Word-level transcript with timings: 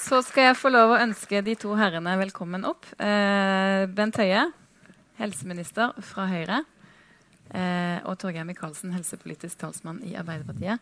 Så 0.00 0.22
skal 0.24 0.48
jeg 0.48 0.56
få 0.56 0.70
lov 0.72 0.94
å 0.94 1.00
ønske 1.02 1.42
de 1.44 1.52
to 1.60 1.74
herrene 1.76 2.14
velkommen 2.22 2.64
opp. 2.64 2.86
Eh, 2.96 3.84
Bent 3.92 4.16
Høie, 4.16 4.46
helseminister 5.20 5.92
fra 6.06 6.24
Høyre. 6.30 6.62
Eh, 7.50 7.98
og 8.08 8.16
Torgeir 8.22 8.46
Micaelsen, 8.48 8.94
helsepolitisk 8.94 9.60
talsmann 9.60 10.00
i 10.08 10.14
Arbeiderpartiet. 10.16 10.80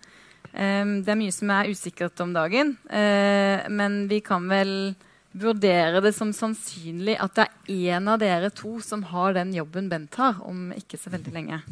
Eh, 0.52 0.84
det 1.02 1.10
er 1.10 1.18
mye 1.18 1.34
som 1.34 1.50
er 1.50 1.72
usikkert 1.72 2.22
om 2.22 2.36
dagen, 2.36 2.76
eh, 2.94 3.66
men 3.68 4.04
vi 4.08 4.20
kan 4.22 4.46
vel 4.48 4.94
vurdere 5.34 6.00
det 6.04 6.14
som 6.14 6.30
sannsynlig 6.32 7.18
at 7.18 7.34
det 7.34 7.48
er 7.48 7.98
én 7.98 8.08
av 8.08 8.22
dere 8.22 8.54
to 8.54 8.78
som 8.84 9.02
har 9.10 9.34
den 9.34 9.52
jobben 9.56 9.90
Bent 9.90 10.14
har, 10.14 10.38
om 10.46 10.70
ikke 10.78 10.98
så 11.00 11.10
veldig 11.10 11.34
lenge. 11.34 11.62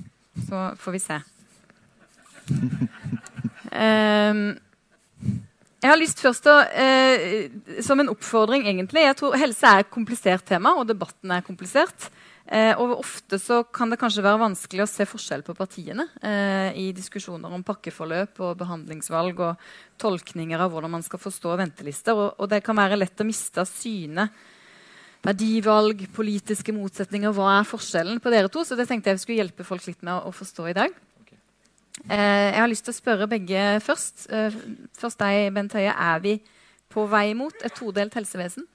Så 0.51 0.67
får 0.83 0.99
vi 0.99 1.05
se. 1.07 1.23
Um, 3.71 4.57
jeg 5.87 5.93
har 5.93 6.01
lyst 6.01 6.23
først 6.23 6.47
å, 6.51 6.57
eh, 6.67 7.83
Som 7.83 8.01
en 8.03 8.11
oppfordring, 8.11 8.67
egentlig 8.67 9.07
Jeg 9.07 9.17
tror 9.21 9.39
helse 9.39 9.67
er 9.67 9.85
et 9.85 9.91
komplisert 9.91 10.45
tema, 10.45 10.75
og 10.75 10.89
debatten 10.89 11.31
er 11.31 11.47
komplisert. 11.47 12.11
Eh, 12.47 12.75
og 12.79 13.01
ofte 13.01 13.41
så 13.43 13.65
kan 13.73 13.91
det 13.91 13.99
kanskje 13.99 14.23
være 14.23 14.39
vanskelig 14.39 14.85
å 14.85 14.89
se 14.91 15.03
forskjell 15.03 15.43
på 15.43 15.55
partiene 15.59 16.07
eh, 16.23 16.71
i 16.79 16.93
diskusjoner 16.95 17.51
om 17.51 17.65
pakkeforløp 17.67 18.39
og 18.39 18.59
behandlingsvalg 18.61 19.41
og 19.43 19.65
tolkninger 19.99 20.61
av 20.63 20.71
hvordan 20.71 20.93
man 20.95 21.03
skal 21.03 21.19
forstå 21.19 21.57
ventelister. 21.59 22.15
Og, 22.15 22.37
og 22.39 22.51
det 22.51 22.63
kan 22.63 22.79
være 22.79 22.99
lett 22.99 23.19
å 23.19 23.27
miste 23.27 23.65
av 23.65 23.67
syne 23.67 24.29
verdivalg, 25.27 26.07
politiske 26.15 26.75
motsetninger. 26.75 27.35
Hva 27.35 27.59
er 27.59 27.67
forskjellen 27.67 28.23
på 28.23 28.31
dere 28.31 28.51
to? 28.53 28.63
Så 28.63 28.79
det 28.79 28.87
tenkte 28.87 29.11
jeg 29.11 29.25
skulle 29.25 29.43
hjelpe 29.43 29.67
folk 29.67 29.83
litt 29.89 30.07
med 30.07 30.15
å, 30.15 30.31
å 30.31 30.35
forstå 30.35 30.71
i 30.71 30.77
dag. 30.77 30.95
Eh, 32.05 32.53
jeg 32.53 32.61
har 32.61 32.71
lyst 32.71 32.85
til 32.87 32.93
å 32.93 33.01
spørre 33.01 33.29
begge 33.31 33.65
først. 33.83 34.27
Eh, 34.31 34.55
først 34.99 35.21
deg, 35.23 35.51
Bent 35.57 35.75
Høie. 35.77 35.93
Er 35.93 36.23
vi 36.23 36.39
på 36.93 37.07
vei 37.11 37.33
mot 37.35 37.65
et 37.65 37.75
todelt 37.75 38.15
helsevesen? 38.15 38.67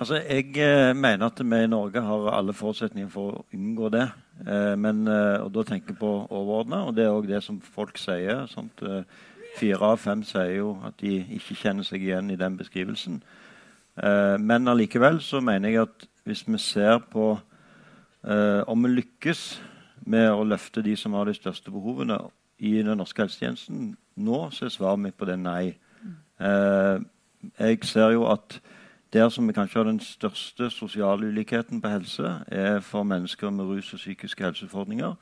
Altså, 0.00 0.20
jeg 0.22 0.54
eh, 0.56 0.92
mener 0.96 1.26
at 1.26 1.42
vi 1.42 1.64
i 1.64 1.70
Norge 1.70 2.00
har 2.00 2.30
alle 2.32 2.54
forutsetninger 2.56 3.10
for 3.12 3.40
å 3.40 3.44
unngå 3.54 3.90
det. 3.92 4.08
Men, 4.80 5.02
og 5.04 5.50
da 5.52 5.62
tenker 5.68 5.92
jeg 5.92 5.98
på 6.00 6.10
overordna, 6.32 6.78
og 6.88 6.94
det 6.96 7.02
er 7.04 7.12
òg 7.12 7.26
det 7.28 7.42
som 7.44 7.58
folk 7.60 7.98
sier. 8.00 8.46
Sånt, 8.48 8.80
fire 9.58 9.90
av 9.90 9.98
fem 10.00 10.22
sier 10.24 10.54
jo 10.54 10.70
at 10.88 10.96
de 11.02 11.18
ikke 11.36 11.58
kjenner 11.60 11.84
seg 11.84 12.06
igjen 12.06 12.30
i 12.32 12.38
den 12.40 12.56
beskrivelsen. 12.56 13.18
men 14.40 14.68
allikevel 14.72 15.20
så 15.20 15.42
mener 15.44 15.68
jeg 15.68 15.82
at 15.82 16.08
hvis 16.24 16.46
vi 16.48 16.56
ser 16.56 17.02
på 17.12 17.34
om 18.24 18.82
vi 18.86 18.94
lykkes 18.94 19.60
med 20.06 20.30
å 20.32 20.44
løfte 20.44 20.82
de 20.82 20.96
som 20.96 21.14
har 21.18 21.28
de 21.28 21.34
største 21.34 21.72
behovene 21.72 22.18
i 22.58 22.76
den 22.82 22.98
norske 23.00 23.22
helsetjenesten 23.22 23.94
nå, 24.20 24.40
så 24.52 24.66
er 24.66 24.74
svaret 24.74 25.00
mitt 25.00 25.16
på 25.16 25.28
det 25.28 25.38
nei. 25.40 25.76
Eh, 26.40 27.00
jeg 27.56 27.80
ser 27.88 28.14
jo 28.16 28.26
at 28.28 28.60
der 29.12 29.28
som 29.32 29.48
vi 29.48 29.56
kanskje 29.56 29.80
har 29.80 29.88
den 29.88 30.00
største 30.00 30.70
sosiale 30.70 31.26
ulikheten 31.32 31.80
på 31.82 31.90
helse, 31.90 32.34
er 32.46 32.80
for 32.84 33.02
mennesker 33.02 33.50
med 33.50 33.66
rus 33.66 33.92
og 33.94 33.98
psykiske 33.98 34.44
helseutfordringer. 34.44 35.16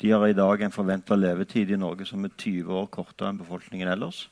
De 0.00 0.10
har 0.10 0.26
i 0.26 0.36
dag 0.36 0.62
en 0.62 0.72
forventa 0.72 1.16
levetid 1.16 1.70
i 1.70 1.78
Norge 1.78 2.06
som 2.08 2.24
er 2.24 2.34
20 2.36 2.72
år 2.72 2.86
kortere 2.92 3.30
enn 3.30 3.40
befolkningen 3.40 3.88
ellers. 3.88 4.28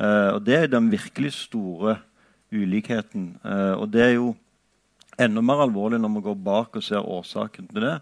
Eh, 0.00 0.30
og 0.34 0.44
Det 0.44 0.54
er 0.54 0.66
den 0.66 0.90
virkelig 0.92 1.32
store 1.32 1.98
ulikheten. 2.52 3.38
Eh, 3.44 3.74
og 3.80 3.92
det 3.92 4.02
er 4.02 4.14
jo 4.14 4.34
enda 5.18 5.40
mer 5.40 5.62
alvorlig 5.62 6.00
når 6.00 6.14
vi 6.14 6.20
går 6.20 6.34
bak 6.34 6.76
og 6.76 6.82
ser 6.82 7.08
årsaken 7.08 7.68
til 7.68 7.82
det. 7.82 8.00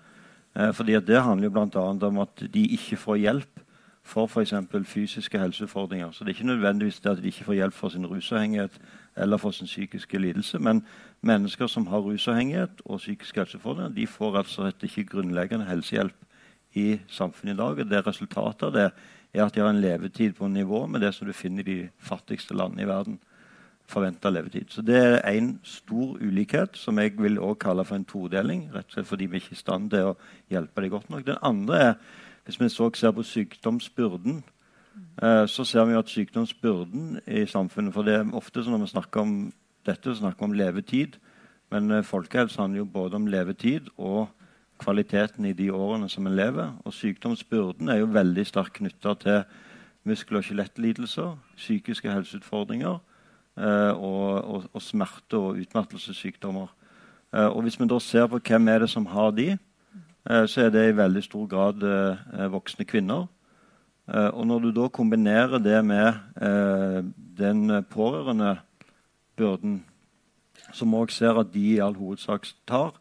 Eh, 0.56 0.72
fordi 0.74 0.92
Det 0.92 1.22
handler 1.22 1.44
jo 1.44 1.50
bl.a. 1.50 2.06
om 2.06 2.18
at 2.18 2.42
de 2.54 2.66
ikke 2.66 2.96
får 2.96 3.16
hjelp 3.16 3.60
for 4.02 4.26
f.eks. 4.26 4.54
fysiske 4.84 5.38
helseutfordringer. 5.38 6.10
Så 6.10 6.24
det 6.24 6.30
er 6.30 6.34
ikke 6.34 6.46
nødvendigvis 6.46 7.00
det 7.00 7.10
at 7.10 7.22
de 7.22 7.26
ikke 7.26 7.44
får 7.44 7.52
hjelp 7.52 7.74
for 7.74 7.88
sin 7.88 8.06
rusavhengighet 8.06 8.80
eller 9.16 9.36
for 9.36 9.50
sin 9.50 9.66
psykiske 9.66 10.18
lidelse. 10.18 10.58
Men 10.58 10.86
mennesker 11.20 11.66
som 11.66 11.86
har 11.86 11.98
rusavhengighet 11.98 12.82
og 12.84 12.98
psykiske 12.98 13.40
helseutfordringer, 13.40 13.94
de 13.94 14.06
får 14.06 14.36
altså 14.36 14.72
ikke 14.82 15.04
grunnleggende 15.04 15.64
helsehjelp 15.64 16.14
i 16.74 17.00
samfunnet 17.08 17.54
i 17.54 17.56
dag. 17.56 17.78
og 17.78 17.90
det 17.90 18.06
Resultatet 18.06 18.62
av 18.62 18.72
det 18.72 18.90
er 19.34 19.44
at 19.44 19.54
de 19.54 19.60
har 19.60 19.70
en 19.70 19.80
levetid 19.80 20.32
på 20.32 20.48
nivå 20.48 20.86
med 20.86 21.00
det 21.00 21.14
som 21.14 21.26
du 21.26 21.32
finner 21.32 21.60
i 21.60 21.74
de 21.74 21.88
fattigste 21.98 22.54
landene 22.54 22.82
i 22.82 22.86
verden 22.88 23.18
forventa 23.86 24.30
levetid. 24.30 24.64
Så 24.68 24.82
Det 24.82 24.96
er 24.96 25.30
en 25.30 25.60
stor 25.62 26.16
ulikhet 26.20 26.76
som 26.76 26.98
jeg 26.98 27.12
vil 27.18 27.38
også 27.38 27.58
kalle 27.58 27.84
for 27.84 27.96
en 27.96 28.04
todeling. 28.04 28.70
rett 28.74 28.86
og 28.86 28.92
slett 28.92 29.06
Fordi 29.06 29.26
vi 29.26 29.36
ikke 29.36 29.48
er 29.50 29.52
i 29.52 29.56
stand 29.56 29.90
til 29.90 29.98
å 29.98 30.16
hjelpe 30.50 30.82
dem 30.82 30.90
godt 30.90 31.10
nok. 31.10 31.26
Den 31.26 31.36
andre 31.42 31.78
er, 31.78 31.94
hvis 32.44 32.60
vi 32.60 32.68
så 32.68 32.90
ser 32.94 33.10
på 33.10 33.22
sykdomsbyrden, 33.22 34.42
eh, 35.22 35.46
så 35.46 35.64
ser 35.64 35.84
vi 35.84 35.94
at 35.94 36.08
sykdomsbyrden 36.08 37.20
i 37.26 37.46
samfunnet 37.46 37.94
For 37.94 38.02
det 38.02 38.14
er 38.14 38.34
ofte 38.34 38.62
sånn 38.62 38.72
når 38.72 38.86
vi 38.86 38.86
snakker 38.86 39.20
om 39.20 39.52
dette, 39.86 40.04
så 40.04 40.14
snakker 40.14 40.38
vi 40.38 40.44
om 40.44 40.52
levetid. 40.52 41.16
Men 41.70 41.90
eh, 41.90 42.02
folkehelse 42.02 42.60
handler 42.60 42.78
jo 42.78 42.84
både 42.84 43.14
om 43.14 43.26
levetid 43.26 43.88
og 43.98 44.28
kvaliteten 44.78 45.44
i 45.44 45.52
de 45.52 45.70
årene 45.70 46.08
som 46.08 46.26
en 46.26 46.36
lever. 46.36 46.72
Og 46.84 46.92
sykdomsbyrden 46.92 47.88
er 47.88 47.96
jo 47.96 48.06
veldig 48.06 48.46
sterkt 48.46 48.72
knytta 48.72 49.14
til 49.14 49.42
muskel- 50.04 50.36
og 50.36 50.44
skjelettlidelser, 50.44 51.36
psykiske 51.56 52.10
helseutfordringer 52.10 52.98
og, 53.56 54.44
og, 54.44 54.64
og, 54.72 54.82
smerte- 54.82 55.36
og 55.36 55.58
utmattelsessykdommer. 55.60 56.70
Eh, 57.34 57.46
og 57.48 57.62
hvis 57.62 57.80
vi 57.80 57.88
da 57.88 57.98
ser 58.00 58.26
på 58.26 58.40
hvem 58.40 58.68
er 58.68 58.78
det 58.84 58.90
som 58.90 59.06
har 59.06 59.30
de, 59.36 59.58
eh, 60.30 60.46
så 60.46 60.66
er 60.66 60.70
det 60.70 60.88
i 60.88 60.96
veldig 60.96 61.22
stor 61.22 61.46
grad 61.46 61.84
voksne 62.50 62.84
kvinner. 62.84 63.26
og 64.12 64.46
når 64.46 64.58
du 64.58 64.70
da 64.70 64.88
kombinerer 64.88 65.58
det 65.58 65.84
med 65.84 66.12
den 67.38 67.84
pårørendebyrden, 67.90 69.84
som 70.72 70.94
òg 70.94 71.10
ser 71.10 71.38
at 71.38 71.52
de 71.54 71.60
i 71.60 71.78
all 71.78 71.94
hovedsak 71.94 72.46
tar, 72.66 72.92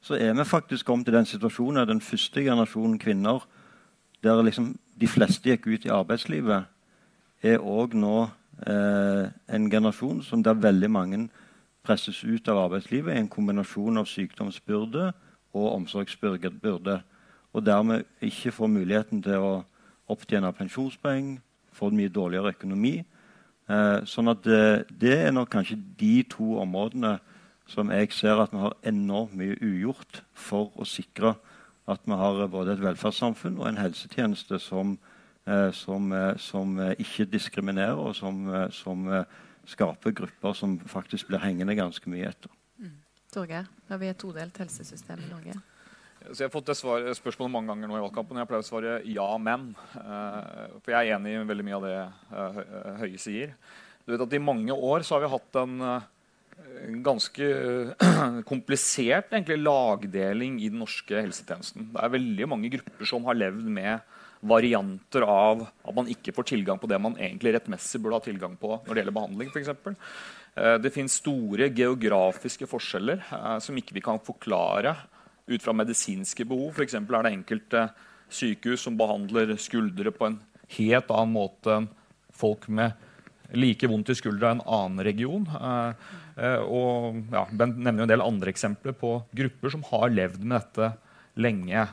så 0.00 0.14
er 0.14 0.34
vi 0.34 0.44
faktisk 0.44 0.86
kommet 0.86 1.06
til 1.06 1.14
den 1.14 1.26
situasjonen 1.26 1.82
at 1.82 1.88
den 1.88 2.00
første 2.00 2.42
generasjonen 2.42 2.98
kvinner 2.98 3.46
der 4.22 4.42
liksom 4.42 4.78
de 5.00 5.08
fleste 5.08 5.48
gikk 5.48 5.66
ut 5.66 5.84
i 5.84 5.92
arbeidslivet, 5.92 6.64
er 7.42 7.58
òg 7.58 7.94
nå 7.96 8.16
eh, 8.22 8.30
en 8.66 9.70
generasjon 9.70 10.22
som 10.22 10.42
der 10.44 10.58
veldig 10.58 10.90
mange 10.90 11.20
presses 11.86 12.24
ut 12.24 12.48
av 12.48 12.66
arbeidslivet 12.66 13.14
i 13.14 13.20
en 13.22 13.30
kombinasjon 13.30 14.00
av 14.00 14.08
sykdomsbyrde 14.08 15.10
og 15.56 15.68
omsorgsbyrde. 15.72 17.00
Og 17.52 17.66
dermed 17.66 18.04
ikke 18.22 18.52
får 18.54 18.70
muligheten 18.70 19.22
til 19.24 19.42
å 19.42 19.52
opptjene 20.10 20.52
pensjonspoeng, 20.54 21.38
får 21.72 21.94
mye 21.94 22.12
dårligere 22.12 22.52
økonomi. 22.54 23.00
Eh, 23.70 23.98
sånn 24.06 24.30
at 24.30 24.42
det, 24.44 24.62
det, 24.90 25.16
er 25.16 25.34
nok 25.34 25.50
kanskje 25.52 25.78
de 25.98 26.20
to 26.30 26.58
områdene 26.62 27.16
som 27.70 27.90
jeg 27.94 28.10
ser 28.14 28.42
at 28.42 28.52
vi 28.52 28.58
har 28.58 28.74
enormt 28.86 29.36
mye 29.38 29.58
ugjort 29.62 30.24
for 30.34 30.74
å 30.74 30.86
sikre 30.86 31.36
at 31.90 32.02
vi 32.06 32.18
har 32.18 32.42
både 32.50 32.74
et 32.74 32.82
velferdssamfunn 32.82 33.58
og 33.62 33.68
en 33.70 33.80
helsetjeneste 33.80 34.58
som 34.62 34.98
Eh, 34.98 35.09
som, 35.72 36.12
eh, 36.12 36.36
som, 36.36 36.78
eh, 36.78 36.94
ikke 37.02 37.26
diskriminerer, 37.30 37.98
og 37.98 38.14
som, 38.16 38.46
som, 38.70 39.08
skaper 39.70 40.10
grupper 40.16 40.54
som 40.56 40.78
faktisk 40.88 41.28
blir 41.28 41.38
hengende 41.38 41.76
ganske 41.78 42.10
mye 42.10 42.30
etter. 42.30 42.50
Mm. 42.80 42.94
Torgeir, 43.30 43.66
har 43.88 43.98
vi 44.00 44.08
et 44.08 44.18
todelt 44.18 44.56
helsesystem 44.58 45.20
i 45.20 45.28
Norge? 45.30 45.52
Så 46.24 46.40
jeg 46.40 46.48
har 46.48 46.54
fått 46.54 46.72
det 46.72 46.76
svar, 46.76 47.04
spørsmålet 47.14 47.52
mange 47.52 47.70
ganger 47.70 47.88
nå 47.88 47.98
i 47.98 48.02
valgkampen. 48.02 48.36
og 48.36 48.42
Jeg 48.42 48.48
pleier 48.50 48.64
å 48.64 48.66
svare 48.66 48.96
ja, 49.06 49.28
men. 49.38 49.68
for 49.94 50.90
jeg 50.90 50.96
er 50.96 51.14
enig 51.16 51.36
i 51.36 51.44
veldig 51.48 51.66
mye 51.68 51.78
av 51.78 51.86
det 51.86 52.00
Høie 53.00 53.20
sier. 53.20 53.54
Du 54.04 54.12
vet 54.12 54.24
at 54.26 54.34
I 54.34 54.42
mange 54.42 54.74
år 54.74 55.06
så 55.06 55.16
har 55.16 55.24
vi 55.24 55.32
hatt 55.36 55.60
en, 55.62 55.76
en 56.88 57.02
ganske 57.06 57.52
komplisert 58.50 59.30
egentlig, 59.30 59.60
lagdeling 59.62 60.58
i 60.58 60.72
den 60.72 60.82
norske 60.82 61.20
helsetjenesten. 61.20 61.92
Det 61.94 62.02
er 62.02 62.16
veldig 62.16 62.50
mange 62.50 62.72
grupper 62.74 63.12
som 63.12 63.28
har 63.28 63.38
levd 63.38 63.70
med 63.70 64.00
varianter 64.40 65.24
av 65.26 65.66
at 65.68 65.94
man 65.96 66.08
ikke 66.08 66.32
får 66.32 66.48
tilgang 66.54 66.78
på 66.80 66.88
det 66.88 66.98
man 67.02 67.16
egentlig 67.20 67.52
rettmessig 67.56 68.00
burde 68.00 68.20
ha 68.20 68.24
tilgang 68.24 68.56
på 68.60 68.72
når 68.78 68.92
det 68.92 69.02
gjelder 69.02 69.16
behandling. 69.16 69.50
Eksempel. 69.60 69.96
Eh, 70.56 70.76
det 70.80 70.92
finnes 70.94 71.18
store 71.20 71.68
geografiske 71.76 72.68
forskjeller 72.70 73.20
eh, 73.20 73.58
som 73.62 73.76
ikke 73.76 73.96
vi 73.98 74.04
kan 74.04 74.22
forklare 74.24 74.96
ut 75.50 75.62
fra 75.62 75.74
medisinske 75.76 76.46
behov. 76.48 76.72
F.eks. 76.74 76.96
er 76.96 77.26
det 77.26 77.34
enkelte 77.34 77.86
sykehus 78.30 78.86
som 78.86 78.96
behandler 78.98 79.56
skuldre 79.60 80.12
på 80.14 80.30
en 80.30 80.40
helt 80.78 81.10
annen 81.10 81.34
måte 81.34 81.76
enn 81.80 81.88
folk 82.40 82.68
med 82.70 82.94
like 83.50 83.88
vondt 83.90 84.12
i 84.12 84.14
skuldra 84.14 84.52
i 84.52 84.56
en 84.56 84.64
annen 84.64 85.04
region. 85.04 85.46
Eh, 85.50 86.60
og 86.64 87.20
ja, 87.34 87.44
Bent 87.50 87.78
nevner 87.78 88.06
en 88.06 88.12
del 88.12 88.24
andre 88.24 88.52
eksempler 88.54 88.94
på 88.96 89.18
grupper 89.36 89.74
som 89.74 89.84
har 89.90 90.12
levd 90.14 90.44
med 90.44 90.60
dette 90.60 90.92
lenge. 91.40 91.88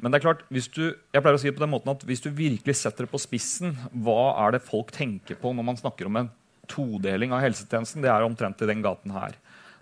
Men 0.00 0.10
det 0.10 0.18
er 0.18 0.24
klart, 0.24 0.42
du, 0.50 0.84
jeg 0.90 1.22
pleier 1.22 1.36
å 1.36 1.40
si 1.40 1.48
det 1.48 1.56
på 1.56 1.62
den 1.62 1.72
måten 1.72 1.92
at 1.92 2.02
hvis 2.06 2.22
du 2.24 2.30
virkelig 2.34 2.74
setter 2.80 3.06
det 3.06 3.12
på 3.12 3.20
spissen, 3.22 3.76
hva 3.94 4.34
er 4.44 4.56
det 4.56 4.64
folk 4.66 4.90
tenker 4.94 5.38
på 5.38 5.52
når 5.54 5.68
man 5.68 5.78
snakker 5.78 6.10
om 6.10 6.18
en 6.18 6.32
todeling 6.70 7.34
av 7.34 7.44
helsetjenesten? 7.44 8.02
Det 8.02 8.10
er 8.10 8.26
omtrent 8.26 8.62
i 8.64 8.70
den 8.70 8.82
gaten 8.84 9.14
her. 9.14 9.38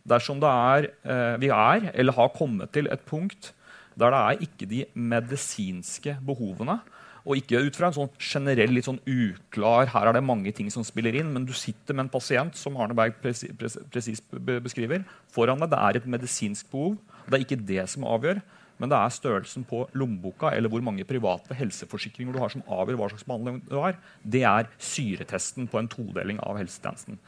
Dersom 0.08 0.42
er, 0.42 0.90
eh, 1.06 1.36
vi 1.38 1.48
er, 1.48 1.92
eller 1.94 2.12
har 2.12 2.34
kommet 2.34 2.72
til 2.72 2.90
et 2.90 3.04
punkt 3.06 3.52
der 3.96 4.10
det 4.10 4.20
er 4.20 4.42
ikke 4.46 4.68
de 4.68 4.84
medisinske 4.94 6.18
behovene, 6.24 6.80
Og 7.22 7.38
ikke 7.38 7.60
ut 7.62 7.76
fra 7.78 7.86
en 7.86 7.94
sånn 7.94 8.08
generell, 8.18 8.72
litt 8.74 8.88
sånn 8.88 8.98
uklar 9.06 9.86
Her 9.92 10.08
er 10.08 10.16
det 10.16 10.24
mange 10.26 10.50
ting 10.50 10.68
som 10.74 10.82
spiller 10.82 11.14
inn, 11.14 11.32
men 11.32 11.44
du 11.46 11.52
sitter 11.54 11.94
med 11.94 12.08
en 12.08 12.10
pasient 12.10 12.56
som 12.58 12.74
Arne 12.76 12.96
Berg 12.98 13.14
presis, 13.22 13.52
presis 13.54 14.18
beskriver, 14.34 15.04
foran 15.30 15.62
deg. 15.62 15.70
Det 15.70 15.78
er 15.78 15.96
et 16.00 16.08
medisinsk 16.16 16.66
behov. 16.72 16.96
Det 17.28 17.38
er 17.38 17.44
ikke 17.44 17.62
det 17.62 17.84
som 17.88 18.02
avgjør, 18.02 18.42
men 18.82 18.90
det 18.90 18.98
er 18.98 19.14
størrelsen 19.14 19.62
på 19.68 19.84
lommeboka 19.94 20.50
eller 20.50 20.72
hvor 20.72 20.82
mange 20.82 21.06
private 21.06 21.54
helseforsikringer 21.54 22.34
du 22.34 22.40
har 22.42 22.50
som 22.50 22.64
avgjør 22.66 22.98
hva 22.98 23.10
slags 23.12 23.26
behandling 23.28 23.60
du 23.68 23.76
har. 23.78 23.94
Det 24.26 24.42
er 24.42 24.70
syretesten 24.82 25.68
på 25.70 25.78
en 25.78 25.90
todeling 25.90 26.40
av 26.42 26.58
helsetjenesten. 26.58 27.20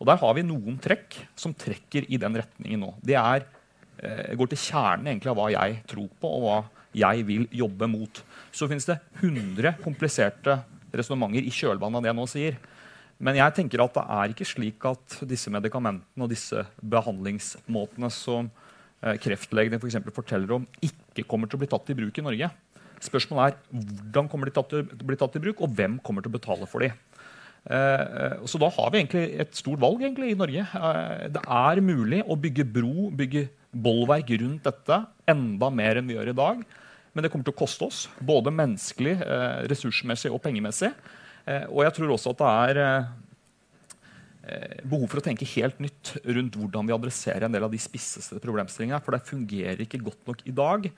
Og 0.00 0.08
Der 0.08 0.16
har 0.24 0.32
vi 0.34 0.46
noen 0.48 0.80
trekk 0.80 1.20
som 1.36 1.52
trekker 1.52 2.08
i 2.08 2.16
den 2.16 2.40
retningen 2.40 2.80
nå. 2.80 2.94
Det 3.04 3.18
er, 3.20 3.44
eh, 4.00 4.34
går 4.34 4.48
til 4.48 4.64
kjernen 4.72 5.20
av 5.26 5.36
hva 5.36 5.50
jeg 5.52 5.82
tror 5.86 6.08
på, 6.08 6.32
og 6.32 6.42
hva 6.42 6.58
jeg 6.94 7.26
vil 7.28 7.46
jobbe 7.52 7.88
mot. 7.88 8.22
Så 8.50 8.68
finnes 8.68 8.88
det 8.88 8.98
100 9.20 9.76
kompliserte 9.84 10.64
resonnementer 10.92 11.44
i 11.44 11.52
kjølvannet 11.52 11.96
av 11.96 12.02
det 12.02 12.10
jeg 12.10 12.20
nå 12.20 12.28
sier. 12.28 12.56
Men 13.22 13.38
jeg 13.38 13.54
tenker 13.54 13.84
at 13.84 13.94
det 13.94 14.02
er 14.16 14.32
ikke 14.32 14.48
slik 14.48 14.84
at 14.88 15.20
disse 15.28 15.50
medikamentene 15.52 16.24
og 16.24 16.32
disse 16.32 16.64
behandlingsmåtene 16.82 18.10
som 18.10 18.50
eh, 19.02 19.14
kreftlegene 19.22 19.78
for 19.78 19.86
eksempel, 19.86 20.14
forteller 20.14 20.56
om, 20.58 20.66
ikke 20.82 21.01
kommer 21.28 21.50
til 21.50 21.58
å 21.58 21.62
bli 21.62 21.70
tatt 21.70 21.92
i 21.92 21.96
bruk 21.98 22.18
i 22.18 22.24
Norge. 22.24 22.48
Spørsmålet 23.02 23.52
er 23.52 23.84
hvordan 23.84 24.28
kommer 24.30 24.48
de 24.48 24.54
til 24.56 24.82
å 24.82 25.06
bli 25.06 25.18
tatt 25.20 25.36
i 25.36 25.42
bruk, 25.42 25.60
og 25.60 25.74
hvem 25.76 25.98
kommer 26.00 26.24
til 26.24 26.32
å 26.32 26.38
betale 26.38 26.68
for 26.70 26.84
dem. 26.84 26.96
Eh, 27.70 28.38
så 28.48 28.58
da 28.58 28.70
har 28.74 28.90
vi 28.90 29.02
egentlig 29.02 29.24
et 29.44 29.54
stort 29.58 29.82
valg 29.82 30.02
egentlig, 30.02 30.32
i 30.32 30.38
Norge. 30.38 30.64
Eh, 30.64 31.26
det 31.34 31.42
er 31.42 31.82
mulig 31.84 32.22
å 32.24 32.38
bygge 32.38 32.66
bro, 32.66 33.10
bygge 33.14 33.48
bolverk 33.72 34.32
rundt 34.42 34.66
dette 34.66 35.02
enda 35.30 35.70
mer 35.72 36.00
enn 36.00 36.08
vi 36.08 36.16
gjør 36.16 36.32
i 36.32 36.38
dag. 36.38 36.62
Men 37.12 37.24
det 37.24 37.32
kommer 37.32 37.44
til 37.44 37.54
å 37.54 37.60
koste 37.60 37.88
oss, 37.88 38.06
både 38.24 38.54
menneskelig, 38.54 39.18
eh, 39.20 39.58
ressursmessig 39.70 40.32
og 40.32 40.40
pengemessig. 40.44 40.92
Eh, 41.46 41.66
og 41.68 41.84
jeg 41.84 41.96
tror 41.98 42.14
også 42.14 42.32
at 42.32 42.40
det 42.40 42.52
er 42.52 42.80
eh, 42.82 43.10
behov 44.82 45.06
for 45.06 45.20
å 45.20 45.24
tenke 45.24 45.46
helt 45.54 45.78
nytt 45.82 46.16
rundt 46.24 46.56
hvordan 46.58 46.88
vi 46.88 46.94
adresserer 46.96 47.46
en 47.46 47.54
del 47.54 47.66
av 47.66 47.70
de 47.72 47.78
spisseste 47.80 48.40
problemstillingene. 48.42 48.98
For 49.04 49.14
det 49.14 49.28
fungerer 49.28 49.84
ikke 49.84 50.02
godt 50.02 50.26
nok 50.26 50.42
i 50.50 50.54
dag. 50.56 50.88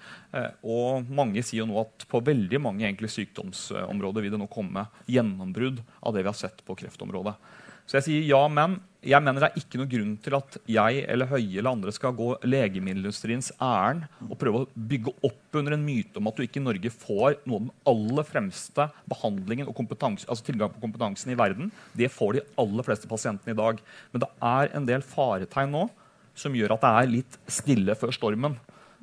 Og 0.64 1.11
mange 1.12 1.43
sier 1.44 1.61
jo 1.61 1.69
nå 1.69 1.76
at 1.82 2.06
på 2.08 2.23
veldig 2.25 2.62
mange 2.64 2.88
sykdomsområder 3.12 4.25
vil 4.25 4.32
det 4.32 4.41
nå 4.41 4.49
komme 4.52 4.87
gjennombrudd 5.11 5.82
av 6.00 6.17
det 6.17 6.25
vi 6.25 6.32
har 6.32 6.41
sett 6.41 6.64
på 6.64 6.79
kreftområdet. 6.81 7.37
Så 7.85 7.99
jeg 7.99 8.06
sier 8.06 8.29
ja, 8.32 8.43
men. 8.49 8.79
Jeg 9.05 9.21
mener 9.21 9.43
det 9.45 9.49
er 9.51 9.61
ikke 9.61 9.79
noen 9.81 9.91
grunn 9.91 10.12
til 10.25 10.37
at 10.39 10.56
jeg 10.71 11.03
eller 11.12 11.29
Høie 11.29 11.59
eller 11.61 11.75
andre 11.75 11.93
skal 11.93 12.15
gå 12.17 12.31
legemiddelindustriens 12.47 13.51
ærend 13.62 14.06
og 14.25 14.39
prøve 14.41 14.62
å 14.62 14.69
bygge 14.93 15.12
opp 15.29 15.59
under 15.61 15.77
en 15.77 15.85
myte 15.85 16.21
om 16.21 16.31
at 16.31 16.39
du 16.39 16.45
ikke 16.47 16.62
i 16.62 16.65
Norge 16.65 16.93
får 16.95 17.37
noe 17.45 17.59
av 17.59 17.67
den 17.67 17.73
aller 17.93 18.29
fremste 18.29 18.89
behandlingen 19.11 19.69
og 19.69 19.83
altså 19.85 20.41
tilgang 20.47 20.73
på 20.73 20.83
kompetansen 20.87 21.35
i 21.35 21.39
verden. 21.39 21.73
Det 21.93 22.09
får 22.12 22.39
de 22.39 22.47
aller 22.61 22.87
fleste 22.87 23.11
pasientene 23.11 23.53
i 23.53 23.61
dag. 23.61 23.83
Men 24.12 24.25
det 24.25 24.31
er 24.51 24.73
en 24.79 24.89
del 24.89 25.05
faretegn 25.05 25.75
nå 25.75 25.89
som 26.35 26.56
gjør 26.56 26.75
at 26.75 26.85
det 26.85 26.93
er 26.99 27.12
litt 27.12 27.41
stille 27.47 27.97
før 27.99 28.15
stormen. 28.15 28.56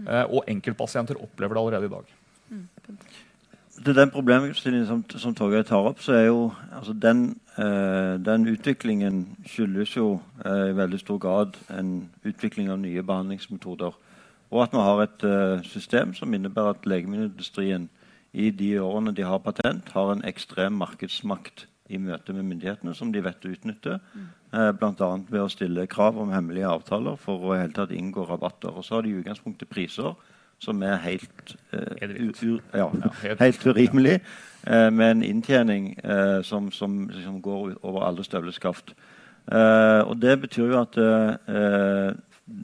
Eh, 0.08 0.26
og 0.26 0.48
enkeltpasienter 0.50 1.20
opplever 1.22 1.56
det 1.56 1.62
allerede 1.62 1.90
i 1.90 1.94
dag. 1.94 2.16
Til 3.72 3.96
den 3.96 4.12
problemstillingen 4.12 4.88
som, 4.88 5.04
som 5.10 5.36
Torgeir 5.36 5.64
tar 5.64 5.88
opp, 5.88 6.02
så 6.04 6.14
er 6.14 6.26
jo 6.26 6.52
altså 6.76 6.94
den, 6.94 7.40
eh, 7.58 8.18
den, 8.20 8.48
utviklingen 8.52 9.22
skyldes 9.48 9.96
jo 9.96 10.20
eh, 10.46 10.68
i 10.70 10.76
veldig 10.76 11.00
stor 11.00 11.18
grad 11.24 11.56
en 11.72 12.10
utvikling 12.28 12.70
av 12.70 12.82
nye 12.84 13.04
behandlingsmetoder. 13.04 13.96
Og 14.52 14.64
at 14.64 14.76
vi 14.76 14.84
har 14.84 15.02
et 15.02 15.24
eh, 15.24 15.64
system 15.64 16.14
som 16.14 16.34
innebærer 16.34 16.76
at 16.76 16.86
legemiddelindustrien 16.86 17.88
i 18.34 18.50
de 18.52 18.74
årene 18.84 19.16
de 19.16 19.24
har 19.24 19.40
patent, 19.40 19.90
har 19.96 20.12
en 20.12 20.26
ekstrem 20.28 20.76
markedsmakt 20.80 21.66
i 21.92 22.00
møte 22.00 22.36
med 22.36 22.48
myndighetene 22.48 22.94
som 22.96 23.12
de 23.12 23.24
vet 23.24 23.48
å 23.48 23.54
utnytte. 23.56 23.98
Eh, 24.52 24.72
Bl.a. 24.76 25.10
ved 25.32 25.42
å 25.42 25.50
stille 25.52 25.88
krav 25.92 26.20
om 26.20 26.32
hemmelige 26.36 26.70
avtaler 26.70 27.18
for 27.20 27.48
å 27.48 27.56
helt 27.56 27.76
tatt 27.80 27.96
inngå 27.96 28.28
rabatter. 28.28 28.76
Og 28.76 28.86
så 28.86 28.98
har 28.98 29.08
de 29.08 29.16
i 29.16 29.20
utgangspunktet 29.24 29.72
priser 29.72 30.12
som 30.62 30.84
er 30.84 30.96
helt, 31.02 31.56
uh, 31.74 32.62
ja, 32.74 32.90
helt 33.40 33.68
urimelig, 33.68 34.20
uh, 34.68 34.90
med 34.94 35.12
en 35.12 35.24
inntjening 35.24 35.96
uh, 36.06 36.44
som, 36.44 36.72
som, 36.72 37.10
som, 37.24 37.42
går 37.42 37.74
over 37.82 38.06
alle 38.06 38.24
støvleskaft. 38.24 38.94
og 40.06 40.22
Det 40.22 40.42
betyr 40.42 40.66
jo 40.66 40.82
at 40.82 40.98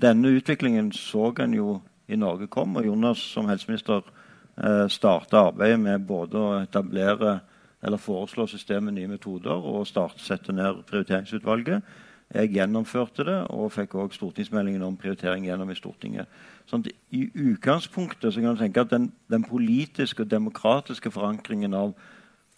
denne 0.01 0.27
utviklingen 0.27 0.91
så 0.91 1.33
en 1.39 1.53
jo 1.53 1.81
i 2.07 2.15
Norge 2.15 2.47
kom. 2.47 2.75
Og 2.75 2.85
Jonas 2.85 3.21
som 3.33 3.49
helseminister 3.49 4.01
uh, 4.01 4.87
starta 4.87 5.47
arbeidet 5.49 5.79
med 5.79 6.07
både 6.07 6.41
å 6.41 6.57
etablere 6.61 7.39
eller 7.83 8.01
foreslå 8.01 8.47
systemet 8.49 8.95
nye 8.95 9.09
metoder 9.09 9.53
og 9.53 9.87
starte, 9.87 10.23
sette 10.23 10.53
ned 10.55 10.81
prioriteringsutvalget. 10.89 11.83
Jeg 12.35 12.51
gjennomførte 12.51 13.23
det 13.23 13.37
og 13.55 13.71
fikk 13.71 13.95
også 13.95 14.19
stortingsmeldingen 14.19 14.83
om 14.83 14.97
prioritering 14.99 15.45
gjennom 15.47 15.69
i 15.71 15.77
Stortinget. 15.77 16.27
Sånn 16.67 16.83
I 17.15 17.29
utgangspunktet 17.31 18.33
så 18.33 18.43
kan 18.43 18.57
du 18.57 18.59
tenke 18.59 18.83
at 18.83 18.91
den, 18.91 19.07
den, 19.31 19.45
politiske 19.47 20.25
og 20.25 20.31
demokratiske 20.31 21.11
forankringen 21.11 21.73
av 21.77 21.93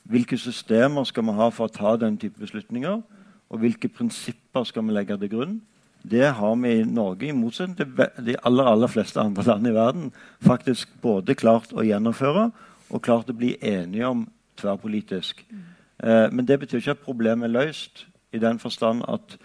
hvilke 0.10 0.40
systemer 0.42 1.06
skal 1.06 1.28
vi 1.28 1.38
ha 1.38 1.52
for 1.54 1.70
å 1.70 1.76
ta 1.76 1.94
den 2.02 2.18
type 2.18 2.42
beslutninger, 2.42 3.04
og 3.50 3.62
hvilke 3.62 3.92
prinsipper 3.94 4.66
skal 4.66 4.88
vi 4.88 4.96
legge 4.96 5.18
til 5.22 5.32
grunn, 5.36 5.60
det 6.02 6.32
har 6.34 6.56
vi 6.56 6.72
i 6.80 6.84
Norge, 6.88 7.28
i 7.28 7.36
motsetning 7.36 7.78
til 7.78 8.26
de 8.26 8.38
aller, 8.48 8.66
aller 8.72 8.90
fleste 8.90 9.20
andre 9.22 9.44
land 9.44 9.68
i 9.68 9.76
verden, 9.76 10.12
faktisk 10.42 10.90
både 11.04 11.36
klart 11.36 11.74
å 11.76 11.86
gjennomføre 11.86 12.50
og 12.90 13.04
klart 13.06 13.30
å 13.30 13.38
bli 13.38 13.58
enige 13.62 14.08
om 14.08 14.24
tverrpolitisk. 14.58 15.44
Eh, 16.00 16.28
men 16.32 16.48
det 16.48 16.60
betyr 16.62 16.80
ikke 16.80 16.96
at 16.96 17.06
problemet 17.06 17.50
er 17.50 17.58
løst, 17.58 18.06
i 18.32 18.40
den 18.40 18.60
forstand 18.62 19.04
at 19.10 19.38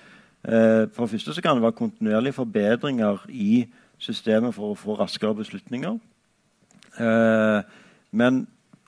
for 0.44 1.06
det 1.06 1.10
første 1.10 1.42
kan 1.42 1.56
det 1.56 1.64
være 1.64 1.78
kontinuerlige 1.78 2.36
forbedringer 2.36 3.22
i 3.32 3.64
systemet 3.98 4.54
for 4.54 4.72
å 4.72 4.78
få 4.78 4.96
raskere 4.98 5.36
beslutninger. 5.38 5.96
Eh, 7.00 7.60
men 8.14 8.44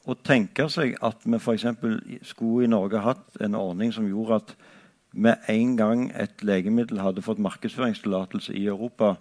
å 0.07 0.15
tenke 0.15 0.69
seg 0.71 0.95
at 1.05 1.25
vi 1.27 1.39
f.eks. 1.39 1.67
skulle 2.29 2.67
i 2.67 2.71
Norge 2.71 3.03
hatt 3.03 3.41
en 3.43 3.59
ordning 3.59 3.93
som 3.95 4.07
gjorde 4.07 4.41
at 4.43 4.57
med 5.17 5.49
en 5.51 5.77
gang 5.79 6.03
et 6.15 6.45
legemiddel 6.45 7.01
hadde 7.01 7.25
fått 7.25 7.41
markedsføringstillatelse 7.43 8.55
i 8.55 8.67
Europa, 8.69 9.17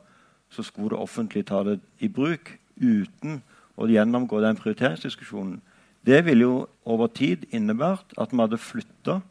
så 0.51 0.63
skulle 0.63 0.93
det 0.93 1.01
offentlig 1.01 1.45
ta 1.47 1.63
det 1.65 1.79
i 2.03 2.09
bruk 2.11 2.51
uten 2.75 3.39
å 3.79 3.87
gjennomgå 3.89 4.41
den 4.43 4.59
prioriteringsdiskusjonen. 4.59 5.61
Det 6.05 6.19
ville 6.27 6.45
jo 6.45 6.57
over 6.85 7.09
tid 7.09 7.47
innebært 7.55 8.13
at 8.21 8.35
vi 8.35 8.43
hadde 8.43 8.61
flytta 8.61 9.21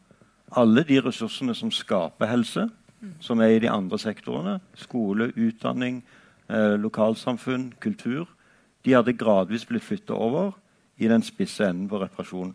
alle 0.59 0.83
de 0.87 0.97
ressursene 1.05 1.55
som 1.55 1.71
skaper 1.71 2.29
helse, 2.29 2.67
som 3.19 3.41
er 3.41 3.55
i 3.55 3.59
de 3.59 3.69
andre 3.69 3.99
sektorene, 3.99 4.59
skole, 4.75 5.31
utdanning, 5.35 6.03
eh, 6.49 6.75
lokalsamfunn, 6.79 7.73
kultur, 7.79 8.27
de 8.85 8.93
hadde 8.93 9.17
gradvis 9.17 9.65
blitt 9.65 9.83
flytta 9.83 10.13
over 10.13 10.53
i 10.97 11.07
den 11.07 11.23
spisse 11.23 11.65
enden 11.65 11.89
på 11.89 11.99
reparasjon. 12.01 12.53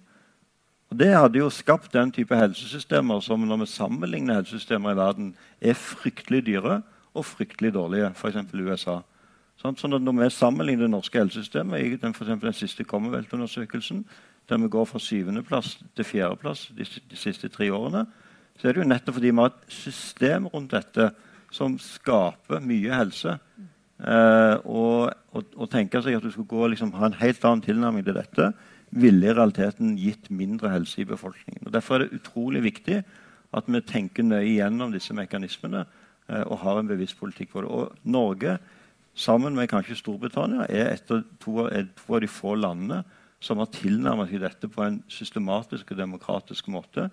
Og 0.90 0.98
Det 0.98 1.14
hadde 1.14 1.38
jo 1.38 1.50
skapt 1.50 1.92
den 1.92 2.10
type 2.12 2.36
helsesystemer 2.36 3.20
som 3.20 3.40
når 3.40 3.62
vi 3.62 3.66
sammenligner 3.66 4.34
helsesystemer 4.34 4.92
i 4.92 4.96
verden, 4.96 5.34
er 5.60 5.75
fryktelig 5.75 6.46
dyre 6.46 6.82
og 7.14 7.25
fryktelig 7.25 7.72
dårlige, 7.75 8.10
f.eks. 8.14 8.36
USA. 8.54 9.00
Sånn, 9.60 9.76
sånn 9.76 9.94
at 9.94 10.02
Når 10.02 10.25
vi 10.25 10.30
sammenligner 10.30 10.86
det 10.86 10.90
norske 10.90 11.18
helsesystemet 11.18 11.80
i 11.84 11.96
den, 11.96 12.14
for 12.14 12.25
den 12.25 12.52
siste 12.52 12.84
Commonwealth-undersøkelsen, 12.84 14.04
der 14.48 14.58
vi 14.58 14.68
går 14.68 14.84
fra 14.84 14.98
syvendeplass 14.98 15.78
til 15.96 16.04
fjerdeplass 16.04 16.70
de, 16.76 16.84
de 16.84 17.16
siste 17.16 17.48
tre 17.48 17.70
årene, 17.70 18.06
så 18.60 18.68
er 18.68 18.76
det 18.76 18.82
jo 18.82 18.90
nettopp 18.90 19.16
fordi 19.16 19.30
vi 19.32 19.40
har 19.40 19.52
et 19.54 19.72
system 19.72 20.48
rundt 20.52 20.74
dette 20.74 21.10
som 21.50 21.78
skaper 21.80 22.60
mye 22.62 22.92
helse. 22.92 23.38
Eh, 24.00 24.56
og, 24.64 25.12
og, 25.36 25.64
tenke 25.72 26.00
seg 26.00 26.16
at 26.16 26.24
du 26.24 26.30
skulle 26.32 26.50
gå 26.50 26.68
liksom, 26.72 26.92
ha 26.96 27.08
en 27.08 27.18
helt 27.20 27.44
annen 27.44 27.64
tilnærming 27.64 28.04
til 28.06 28.16
dette, 28.16 28.50
ville 28.90 29.28
i 29.28 29.34
realiteten 29.34 29.94
gitt 30.00 30.30
mindre 30.34 30.72
helse 30.72 31.02
i 31.02 31.08
befolkningen. 31.08 31.66
Og 31.66 31.72
Derfor 31.74 31.96
er 31.96 32.04
det 32.04 32.20
utrolig 32.20 32.62
viktig 32.64 33.00
at 33.50 33.70
vi 33.70 33.80
tenker 33.86 34.26
nøye 34.26 34.58
gjennom 34.58 34.92
disse 34.94 35.14
mekanismene 35.16 35.84
eh, 35.84 36.44
og 36.44 36.60
har 36.64 36.80
en 36.80 36.90
bevisst 36.90 37.18
politikk 37.20 37.54
på 37.54 37.64
det. 37.64 37.70
Og 37.72 37.96
Norge, 38.04 38.58
sammen 39.14 39.56
med 39.56 39.70
kanskje 39.72 39.98
Storbritannia, 39.98 40.68
er 40.68 40.94
et 40.94 41.12
av, 41.12 41.24
to, 41.42 41.64
er 41.66 41.88
to 41.98 42.16
av 42.16 42.24
de 42.24 42.30
få 42.30 42.54
landene 42.60 43.02
som 43.40 43.60
har 43.60 43.72
tilnærmet 43.72 44.28
seg 44.30 44.44
dette 44.44 44.68
på 44.68 44.84
en 44.84 45.00
systematisk 45.08 45.94
og 45.94 46.00
demokratisk 46.00 46.68
måte. 46.72 47.08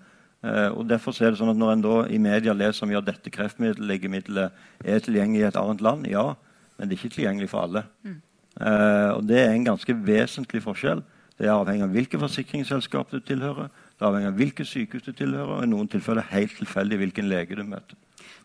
Eh, 0.46 0.70
og 0.70 0.86
derfor 0.90 1.16
er 1.18 1.34
det 1.34 1.40
sånn 1.40 1.50
at 1.50 1.58
Når 1.58 1.72
en 1.74 1.82
da 1.82 1.96
i 2.14 2.20
media 2.22 2.54
leser 2.54 2.86
om 2.86 2.94
ja, 2.94 3.02
dette 3.02 3.32
kreftlegemiddelet 3.34 4.54
er 4.86 5.02
tilgjengelig 5.02 5.42
i 5.42 5.48
et 5.50 5.60
annet 5.60 5.82
land, 5.82 6.08
ja, 6.12 6.30
men 6.78 6.88
det 6.88 6.96
er 6.96 7.02
ikke 7.02 7.16
tilgjengelig 7.16 7.50
for 7.50 7.66
alle. 7.66 7.84
Mm. 8.06 8.20
Eh, 8.62 9.12
og 9.16 9.28
Det 9.28 9.40
er 9.42 9.54
en 9.54 9.70
ganske 9.72 9.98
vesentlig 10.06 10.62
forskjell. 10.66 11.04
Det 11.38 11.46
er 11.46 11.54
avhengig 11.54 11.86
av 11.86 11.94
hvilke 11.94 12.20
forsikringsselskap 12.22 13.12
du 13.14 13.20
tilhører, 13.22 13.70
det 13.70 14.06
er 14.06 14.10
avhengig 14.10 14.30
av 14.30 14.38
hvilke 14.38 14.66
sykehus 14.66 15.06
du 15.06 15.12
tilhører, 15.14 15.58
og 15.58 15.66
i 15.66 15.70
noen 15.70 15.90
tilfeller 15.90 16.26
helt 16.32 16.56
tilfeldig 16.58 16.98
hvilken 17.02 17.30
lege 17.30 17.58
du 17.58 17.64
møter. 17.66 17.98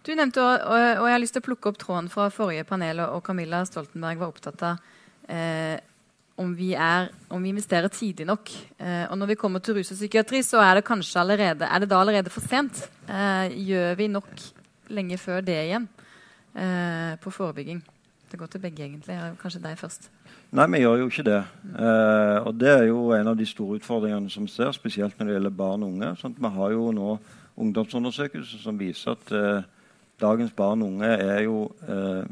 Du 0.05 0.13
nevnte, 0.17 0.43
og, 0.43 0.75
og 0.75 1.07
jeg 1.07 1.15
har 1.15 1.23
lyst 1.23 1.37
til 1.37 1.45
å 1.45 1.47
plukke 1.47 1.71
opp 1.71 1.79
tråden 1.81 2.11
fra 2.13 2.27
forrige 2.33 2.67
panel, 2.69 3.01
og 3.05 3.23
Camilla 3.25 3.63
Stoltenberg 3.69 4.21
var 4.21 4.33
opptatt 4.33 4.65
av 4.67 4.81
eh, 5.29 5.79
om 6.41 6.53
vi, 6.57 6.73
er, 6.75 7.11
om 7.31 7.43
vi 7.43 7.53
investerer 7.53 7.93
tidlig 7.93 8.27
nok. 8.29 8.53
Eh, 8.81 9.05
og 9.11 9.19
når 9.19 9.33
vi 9.33 9.39
kommer 9.41 9.63
til 9.63 9.77
rus 9.79 9.93
og 9.93 9.99
psykiatri, 10.01 10.43
så 10.47 10.63
er 10.65 10.79
det 10.79 10.87
kanskje 10.89 11.21
allerede, 11.21 11.69
er 11.69 11.83
det 11.83 11.91
da 11.91 12.01
allerede 12.01 12.33
for 12.33 12.45
sent. 12.45 12.85
Eh, 13.09 13.53
gjør 13.69 13.97
vi 14.01 14.09
nok 14.09 14.31
lenge 14.93 15.19
før 15.21 15.45
det 15.45 15.59
igjen 15.67 15.89
eh, 16.57 17.19
på 17.21 17.31
forebygging? 17.31 17.83
Det 18.33 18.41
går 18.41 18.49
til 18.49 18.63
begge, 18.65 18.85
egentlig. 18.87 19.19
Kanskje 19.43 19.61
deg 19.61 19.77
først. 19.77 20.09
Nei, 20.57 20.67
vi 20.73 20.81
gjør 20.81 21.03
jo 21.03 21.11
ikke 21.11 21.27
det. 21.27 21.43
Eh, 21.69 22.39
og 22.49 22.57
det 22.61 22.71
er 22.73 22.87
jo 22.89 23.11
en 23.13 23.29
av 23.29 23.37
de 23.37 23.47
store 23.49 23.77
utfordringene 23.81 24.33
som 24.33 24.49
ser, 24.49 24.73
spesielt 24.73 25.19
når 25.19 25.29
det 25.29 25.37
gjelder 25.37 25.55
barn 25.57 25.85
og 25.85 25.93
unge. 25.93 26.11
Sånn 26.21 26.37
vi 26.39 26.51
har 26.57 26.73
jo 26.73 26.91
nå 26.97 27.15
ungdomsundersøkelser 27.61 28.63
som 28.65 28.81
viser 28.81 29.13
at 29.13 29.33
eh, 29.37 29.69
dagens 30.23 30.53
barn 30.57 30.83
og 30.83 30.95
unge 30.95 31.09
er 31.11 31.43
jo 31.45 31.67
eh, 31.89 32.25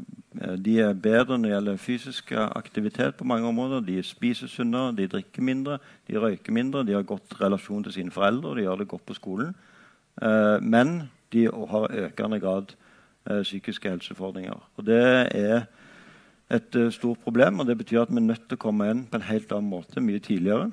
de 0.63 0.77
er 0.79 0.93
bedre 0.95 1.35
når 1.37 1.43
det 1.43 1.51
gjelder 1.51 1.81
fysisk 1.83 2.31
aktivitet 2.37 3.17
på 3.19 3.27
mange 3.27 3.47
områder. 3.47 3.83
De 3.83 3.97
spiser 4.03 4.47
sunnere, 4.47 4.93
de 4.95 5.09
drikker 5.11 5.43
mindre, 5.43 5.77
de 6.07 6.19
røyker 6.19 6.55
mindre, 6.55 6.85
de 6.87 6.95
har 6.95 7.03
godt 7.03 7.35
relasjon 7.41 7.83
til 7.83 7.93
sine 7.97 8.15
foreldre, 8.15 8.49
og 8.49 8.55
de 8.55 8.63
gjør 8.63 8.79
det 8.79 8.87
godt 8.93 9.05
på 9.05 9.17
skolen. 9.19 9.51
Eh, 10.21 10.57
men 10.63 11.09
de 11.33 11.45
har 11.51 11.97
økende 12.05 12.39
grad 12.39 12.73
eh, 13.29 13.41
psykiske 13.43 13.89
helseutfordringer. 13.89 14.55
Og 14.77 14.87
det 14.87 15.03
er 15.35 15.67
et 16.51 16.79
stort 16.91 17.19
problem, 17.23 17.59
og 17.59 17.67
det 17.67 17.77
betyr 17.77 18.01
at 18.01 18.09
vi 18.11 18.19
er 18.19 18.27
nødt 18.27 18.47
til 18.47 18.59
å 18.59 18.63
komme 18.65 18.89
inn 18.91 19.05
på 19.07 19.19
en 19.19 19.27
helt 19.27 19.51
annen 19.55 19.71
måte 19.71 20.03
mye 20.03 20.19
tidligere. 20.19 20.71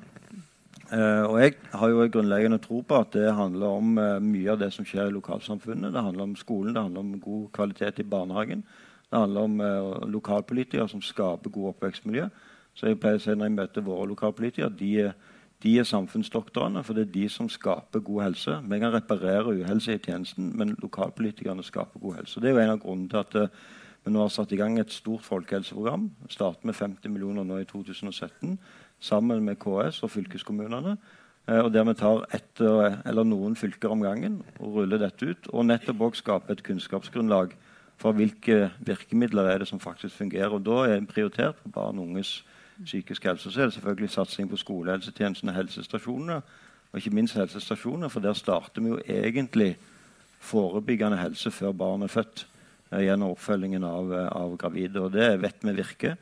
Uh, 0.89 1.29
og 1.29 1.41
Jeg 1.41 1.53
har 1.71 1.89
jo 1.89 2.07
grunnleggende 2.09 2.57
tro 2.57 2.81
på 2.81 2.97
at 2.97 3.13
det 3.13 3.33
handler 3.35 3.67
om 3.67 3.97
uh, 3.97 4.19
mye 4.19 4.51
av 4.51 4.57
det 4.57 4.71
som 4.73 4.85
skjer 4.85 5.11
i 5.11 5.13
lokalsamfunnet. 5.13 5.93
Det 5.93 6.01
handler 6.01 6.23
om 6.23 6.35
skolen, 6.35 6.73
det 6.73 6.81
handler 6.81 6.99
om 6.99 7.19
god 7.21 7.49
kvalitet 7.53 7.99
i 7.99 8.03
barnehagen. 8.09 8.63
Det 9.09 9.19
handler 9.19 9.41
om 9.41 9.61
lokalpolitikere 10.09 10.89
som 10.89 11.01
skaper 11.01 11.49
gode 11.49 11.73
oppvekstmiljø. 11.73 12.27
Så 12.77 12.87
jeg 12.87 12.99
pleier 13.01 13.17
å 13.17 13.21
si 13.23 13.33
når 13.33 13.47
jeg 13.47 13.55
møter 13.55 13.85
våre 13.85 14.05
lokalpolitikere, 14.11 14.69
de, 14.77 15.07
de 15.65 15.71
er 15.81 15.87
samfunnsdoktorene, 15.89 16.83
for 16.85 16.93
det 16.93 17.07
er 17.07 17.15
de 17.15 17.23
som 17.33 17.49
skaper 17.49 18.03
god 18.05 18.21
helse. 18.27 18.59
Vi 18.69 18.79
kan 18.79 18.93
reparere 18.93 19.55
uhelse 19.55 19.97
i 19.97 20.03
tjenesten, 20.03 20.51
men 20.57 20.75
lokalpolitikerne 20.81 21.65
skaper 21.65 21.99
god 21.99 22.19
helse. 22.21 22.41
Det 22.41 22.51
er 22.51 22.53
jo 22.53 22.61
en 22.67 22.75
av 22.75 22.83
grunnene 22.83 23.09
til 23.09 23.23
at 23.23 23.49
vi 24.05 24.13
nå 24.13 24.21
har 24.21 24.29
satt 24.33 24.53
i 24.53 24.61
gang 24.61 24.77
et 24.79 24.93
stort 24.93 25.25
folkehelseprogram. 25.25 26.05
Starter 26.29 26.69
med 26.69 26.77
50 26.77 27.09
millioner 27.09 27.49
nå 27.49 27.57
i 27.63 27.67
2017 27.67 28.59
sammen 28.99 29.43
med 29.45 29.59
KS 29.61 30.03
og 30.03 30.11
fylkeskommunene. 30.11 30.97
Eh, 31.47 31.59
og 31.59 31.73
der 31.73 31.87
vi 31.87 31.95
tar 31.97 32.25
ett 32.35 32.61
eller 32.61 33.23
noen 33.23 33.55
fylker 33.55 33.91
om 33.91 34.03
gangen 34.03 34.41
og 34.59 34.79
ruller 34.81 35.01
dette 35.01 35.25
ut. 35.25 35.49
Og 35.53 35.65
nettopp 35.65 36.05
òg 36.09 36.19
skaper 36.19 36.57
et 36.57 36.63
kunnskapsgrunnlag 36.63 37.55
for 37.99 38.15
hvilke 38.15 38.69
virkemidler 38.79 39.49
er 39.49 39.57
det 39.59 39.67
som 39.67 39.79
faktisk 39.79 40.15
fungerer. 40.15 40.55
Og 40.55 40.63
da 40.65 40.85
er 40.85 40.99
det 40.99 41.11
prioritert 41.11 41.59
på 41.63 41.71
barn 41.73 41.99
og 41.99 42.07
unges 42.07 42.43
psykisk 42.83 43.23
helse. 43.27 43.51
Så 43.51 43.61
er 43.61 43.65
det 43.65 43.73
selvfølgelig 43.73 44.09
satsing 44.09 44.49
på 44.49 44.57
skolehelsetjenesten 44.57 45.49
og 45.49 45.55
helsestasjonene. 45.55 46.41
Og 46.91 46.97
ikke 46.97 47.15
minst 47.15 47.35
helsestasjonene, 47.35 48.09
for 48.09 48.19
der 48.19 48.33
starter 48.33 48.81
vi 48.81 48.87
jo 48.87 49.01
egentlig 49.07 49.77
forebyggende 50.39 51.17
helse 51.17 51.51
før 51.51 51.71
barnet 51.71 52.03
er 52.03 52.13
født. 52.13 52.47
Eh, 52.91 53.03
gjennom 53.05 53.35
oppfølgingen 53.35 53.83
av, 53.83 54.13
eh, 54.13 54.27
av, 54.27 54.57
gravide. 54.57 55.01
Og 55.01 55.11
det 55.11 55.41
vet 55.41 55.61
vi 55.61 55.73
virker. 55.73 56.17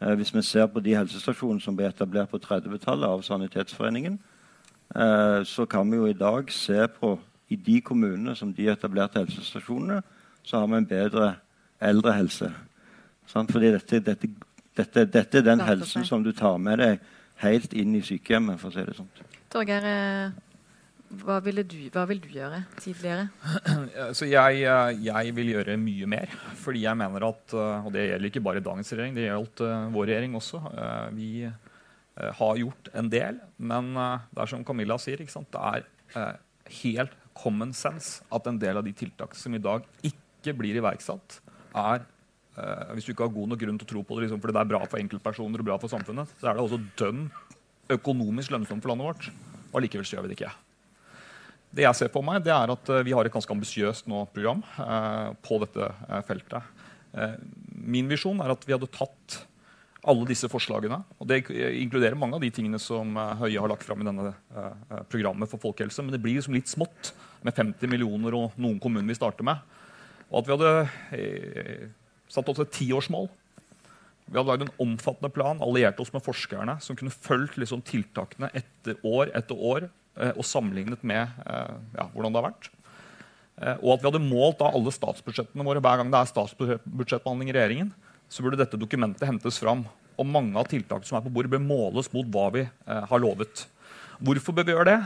Eh, 0.00 0.14
hvis 0.14 0.34
vi 0.34 0.42
ser 0.42 0.66
på 0.66 0.80
de 0.80 0.94
helsestasjonene 0.96 1.60
som 1.60 1.76
ble 1.76 1.88
etablert 1.88 2.30
på 2.30 2.40
30-tallet 2.40 3.04
av 3.04 3.22
Sanitetsforeningen, 3.22 4.18
eh, 4.94 5.44
så 5.44 5.66
kan 5.68 5.90
vi 5.90 5.96
jo 5.96 6.06
i 6.06 6.12
dag 6.12 6.50
se 6.50 6.86
på 6.88 7.18
i 7.50 7.56
de 7.56 7.80
kommunene 7.80 8.34
som 8.34 8.52
de 8.52 8.68
etablerte 8.68 9.18
helsestasjonene, 9.18 10.02
så 10.42 10.58
har 10.58 10.66
vi 10.66 10.74
en 10.74 10.86
bedre 10.86 11.34
eldrehelse. 11.80 12.52
Sant? 13.26 13.52
Fordi 13.52 13.72
dette, 13.72 14.00
dette, 14.00 14.28
dette, 14.76 15.04
dette, 15.04 15.38
er 15.38 15.42
den 15.42 15.60
helsen 15.60 16.04
som 16.04 16.24
du 16.24 16.32
tar 16.32 16.56
med 16.58 16.78
deg 16.78 16.98
helt 17.36 17.72
inn 17.72 17.94
i 17.94 18.00
sykehjemmet, 18.00 18.58
for 18.58 18.70
å 18.70 18.72
si 18.72 18.84
det 18.84 18.96
sånn. 18.96 19.10
Torgeir, 19.52 19.84
eh, 19.84 20.30
hva, 21.22 21.38
du, 21.38 21.76
hva, 21.94 22.04
vil 22.10 22.20
du 22.22 22.28
gjøre 22.34 22.62
tidligere? 22.80 23.28
Så 24.18 24.26
jeg, 24.28 24.64
jeg, 25.04 25.34
vil 25.36 25.52
gjøre 25.54 25.76
mye 25.78 26.08
mer. 26.10 26.32
Fordi 26.58 26.82
jeg 26.82 26.98
mener 26.98 27.28
at 27.28 27.54
Og 27.56 27.92
det 27.94 28.08
gjelder 28.08 28.30
ikke 28.30 28.42
bare 28.42 28.64
dagens 28.64 28.90
regjering, 28.92 29.14
det 29.14 29.28
gjelder 29.28 29.70
uh, 29.70 29.92
vår 29.94 30.10
regjering 30.10 30.34
også. 30.38 30.62
Vi 31.14 31.30
har 32.16 32.58
gjort 32.62 32.90
en 32.96 33.12
del. 33.12 33.38
Men 33.58 33.92
det 33.94 34.42
er 34.42 34.50
som 34.50 34.66
Camilla 34.66 34.98
sier, 34.98 35.22
det 35.22 35.62
er 36.16 36.36
helt 36.82 37.16
common 37.36 37.74
sense 37.76 38.24
at 38.32 38.46
en 38.48 38.58
del 38.58 38.80
av 38.80 38.84
de 38.86 38.94
tiltak 38.96 39.36
som 39.36 39.54
i 39.54 39.62
dag 39.62 39.84
ikke 40.06 40.54
blir 40.56 40.78
iverksatt, 40.80 41.40
er 41.76 42.06
Hvis 42.96 43.04
du 43.04 43.12
ikke 43.12 43.26
har 43.26 43.34
god 43.34 43.50
nok 43.52 43.60
grunn 43.60 43.78
til 43.78 43.84
å 43.84 43.90
tro 43.90 44.02
på 44.08 44.16
det 44.16 44.22
liksom, 44.24 44.40
fordi 44.40 44.54
det 44.56 44.60
er 44.62 44.70
bra 44.70 44.78
for 44.88 44.96
enkeltpersoner 44.96 45.60
og 45.60 45.66
bra 45.68 45.74
for 45.76 45.92
samfunnet, 45.92 46.30
så 46.40 46.48
er 46.48 46.56
det 46.56 46.62
også 46.64 46.78
dønn 46.96 47.26
økonomisk 47.92 48.54
lønnsomt 48.54 48.80
for 48.80 48.94
landet 48.94 49.10
vårt. 49.10 49.28
Og 49.74 49.84
likevel 49.84 50.08
gjør 50.08 50.24
vi 50.24 50.32
det 50.32 50.38
ikke. 50.38 50.54
Det 51.76 51.84
jeg 51.84 51.98
ser 51.98 52.12
på 52.12 52.22
meg, 52.24 52.40
det 52.44 52.54
er 52.54 52.72
at 52.72 52.88
eh, 52.92 53.04
vi 53.04 53.12
har 53.12 53.26
et 53.26 53.34
ganske 53.34 53.52
ambisiøst 53.52 54.08
program 54.08 54.62
eh, 54.80 55.34
på 55.44 55.58
dette 55.64 55.90
eh, 56.08 56.22
feltet. 56.24 56.72
Min 57.86 58.08
visjon 58.10 58.40
er 58.44 58.52
at 58.52 58.64
vi 58.66 58.74
hadde 58.74 58.88
tatt 58.92 59.36
alle 60.06 60.26
disse 60.28 60.48
forslagene. 60.52 60.98
og 61.16 61.28
Det 61.30 61.38
inkluderer 61.80 62.18
mange 62.18 62.36
av 62.36 62.42
de 62.44 62.50
tingene 62.52 62.78
som 62.82 63.14
Høie 63.40 63.56
har 63.56 63.70
lagt 63.72 63.86
fram 63.86 64.02
i 64.02 64.06
denne 64.06 64.34
programmet 65.08 65.48
for 65.48 65.62
folkehelse. 65.62 66.04
Men 66.04 66.12
det 66.12 66.20
blir 66.20 66.36
liksom 66.36 66.54
litt 66.54 66.68
smått 66.68 67.14
med 67.46 67.56
50 67.56 67.88
millioner 67.88 68.36
og 68.36 68.58
noen 68.60 68.76
kommuner 68.82 69.08
vi 69.08 69.16
starter 69.16 69.48
med. 69.48 69.64
Og 70.28 70.42
at 70.42 70.50
vi 70.50 70.58
hadde 70.58 71.88
satt 72.36 72.52
oss 72.52 72.60
et 72.66 72.74
tiårsmål. 72.76 73.30
Vi 74.28 74.36
hadde 74.36 74.50
lagd 74.52 74.66
en 74.66 74.76
omfattende 74.84 75.32
plan, 75.32 75.64
alliert 75.64 76.04
oss 76.04 76.12
med 76.12 76.26
forskerne, 76.26 76.76
som 76.84 77.00
kunne 77.00 77.16
fulgt 77.16 77.56
liksom, 77.56 77.80
tiltakene 77.86 78.52
etter 78.60 79.00
år 79.08 79.32
etter 79.40 79.56
år 79.72 79.88
og 80.36 80.46
sammenlignet 80.46 81.04
med 81.06 81.22
eh, 81.46 81.76
ja, 81.98 82.08
hvordan 82.14 82.34
det 82.34 82.42
har 82.42 82.48
vært. 82.48 82.70
Eh, 83.60 83.76
og 83.82 83.94
at 83.94 84.02
vi 84.02 84.10
hadde 84.10 84.24
målt 84.24 84.58
da 84.60 84.72
alle 84.72 84.94
statsbudsjettene 84.94 85.66
våre 85.66 85.82
hver 85.84 86.02
gang 86.02 86.10
det 86.12 86.20
er 86.22 86.32
statsbudsjettbehandling 86.32 87.52
i 87.52 87.56
regjeringen, 87.56 87.94
så 88.28 88.42
burde 88.42 88.60
dette 88.60 88.80
dokumentet 88.80 89.28
hentes 89.28 89.60
fram. 89.62 89.86
Og 90.16 90.28
mange 90.28 90.56
av 90.58 90.68
tiltakene 90.70 91.06
som 91.08 91.20
er 91.20 91.26
på 91.26 91.32
bordet, 91.32 91.52
bør 91.52 91.62
måles 91.62 92.08
mot 92.14 92.28
hva 92.32 92.48
vi 92.54 92.62
har 92.88 93.20
lovet. 93.20 93.66
Hvorfor 94.24 94.56
bør 94.56 94.64
vi 94.64 94.72
gjøre 94.72 94.88
det? 94.88 95.00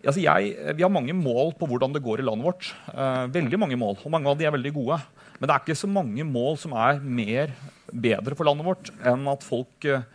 Altså 0.00 0.22
jeg, 0.22 0.52
vi 0.78 0.84
har 0.84 0.92
mange 0.92 1.12
mål 1.12 1.52
på 1.58 1.66
hvordan 1.68 1.92
det 1.92 2.00
går 2.04 2.22
i 2.22 2.24
landet 2.24 2.46
vårt. 2.46 2.70
Eh, 2.88 3.26
veldig 3.34 3.58
mange 3.60 3.76
mål, 3.76 3.98
og 4.00 4.14
mange 4.14 4.30
av 4.30 4.38
de 4.38 4.46
er 4.48 4.54
veldig 4.54 4.72
gode. 4.78 4.96
Men 5.36 5.48
det 5.48 5.54
er 5.54 5.64
ikke 5.64 5.76
så 5.76 5.90
mange 5.92 6.24
mål 6.24 6.56
som 6.60 6.72
er 6.72 7.02
mer 7.04 7.52
bedre 7.92 8.36
for 8.38 8.48
landet 8.48 8.64
vårt 8.64 8.90
enn 9.10 9.28
at 9.28 9.44
folk 9.44 9.84
eh, 9.88 10.06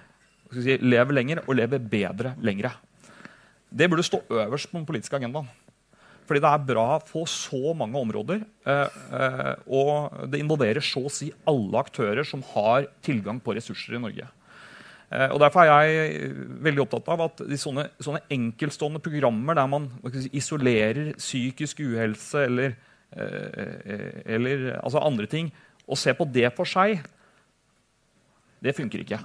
si, 0.58 0.80
lever 0.82 1.20
lenger 1.20 1.44
og 1.46 1.60
lever 1.60 1.86
bedre 1.92 2.34
lengre. 2.42 2.74
Det 3.76 3.90
burde 3.92 4.06
stå 4.08 4.22
øverst 4.32 4.72
på 4.72 4.80
den 4.80 4.88
politiske 4.88 5.18
agendaen. 5.18 5.50
Fordi 6.26 6.42
det 6.42 6.50
er 6.50 6.64
bra 6.66 6.88
på 7.06 7.26
så 7.30 7.74
mange 7.78 8.00
områder. 8.00 8.42
Eh, 8.66 8.96
eh, 9.20 9.52
og 9.68 10.16
det 10.32 10.42
involverer 10.42 10.82
så 10.82 11.04
å 11.06 11.12
si 11.12 11.30
alle 11.46 11.84
aktører 11.84 12.26
som 12.26 12.42
har 12.56 12.88
tilgang 13.06 13.42
på 13.44 13.54
ressurser 13.58 13.98
i 13.98 14.02
Norge. 14.02 14.26
Eh, 15.12 15.28
og 15.30 15.38
Derfor 15.44 15.70
er 15.70 15.86
jeg 15.86 16.32
veldig 16.66 16.86
opptatt 16.86 17.12
av 17.14 17.26
at 17.28 17.44
sånne, 17.62 17.90
sånne 18.02 18.24
enkeltstående 18.34 19.04
programmer 19.06 19.60
der 19.60 19.70
man 19.70 19.90
isolerer 20.32 21.14
psykisk 21.20 21.84
uhelse 21.86 22.48
eller, 22.48 22.78
eller 23.16 24.72
altså 24.82 25.04
andre 25.06 25.30
ting, 25.30 25.52
og 25.86 26.00
ser 26.02 26.18
på 26.18 26.26
det 26.26 26.50
for 26.58 26.68
seg, 26.68 27.04
det 28.66 28.74
funker 28.74 29.04
ikke. 29.04 29.20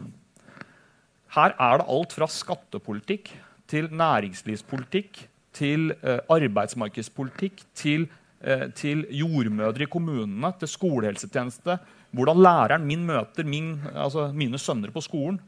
Her 1.33 1.55
er 1.57 1.81
det 1.81 1.89
alt 1.89 2.13
fra 2.13 2.29
skattepolitikk 2.29 3.33
til 3.71 3.91
næringslivspolitikk, 3.95 5.23
til 5.55 5.93
eh, 6.03 6.21
arbeidsmarkedspolitikk, 6.31 7.63
til, 7.75 8.09
eh, 8.43 8.69
til, 8.75 9.07
jordmødre 9.15 9.87
i 9.87 9.91
kommunene, 9.91 10.53
til 10.59 10.71
skolehelsetjeneste. 10.71 11.79
Hvordan 12.11 12.43
læreren 12.43 12.87
min 12.87 13.07
møter 13.07 13.47
min, 13.47 13.77
altså 13.95 14.31
mine 14.35 14.59
sønner 14.59 14.91
på 14.91 15.03
skolen. 15.05 15.39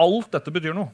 Alt 0.00 0.32
dette 0.32 0.52
betyr 0.52 0.76
noe. 0.76 0.92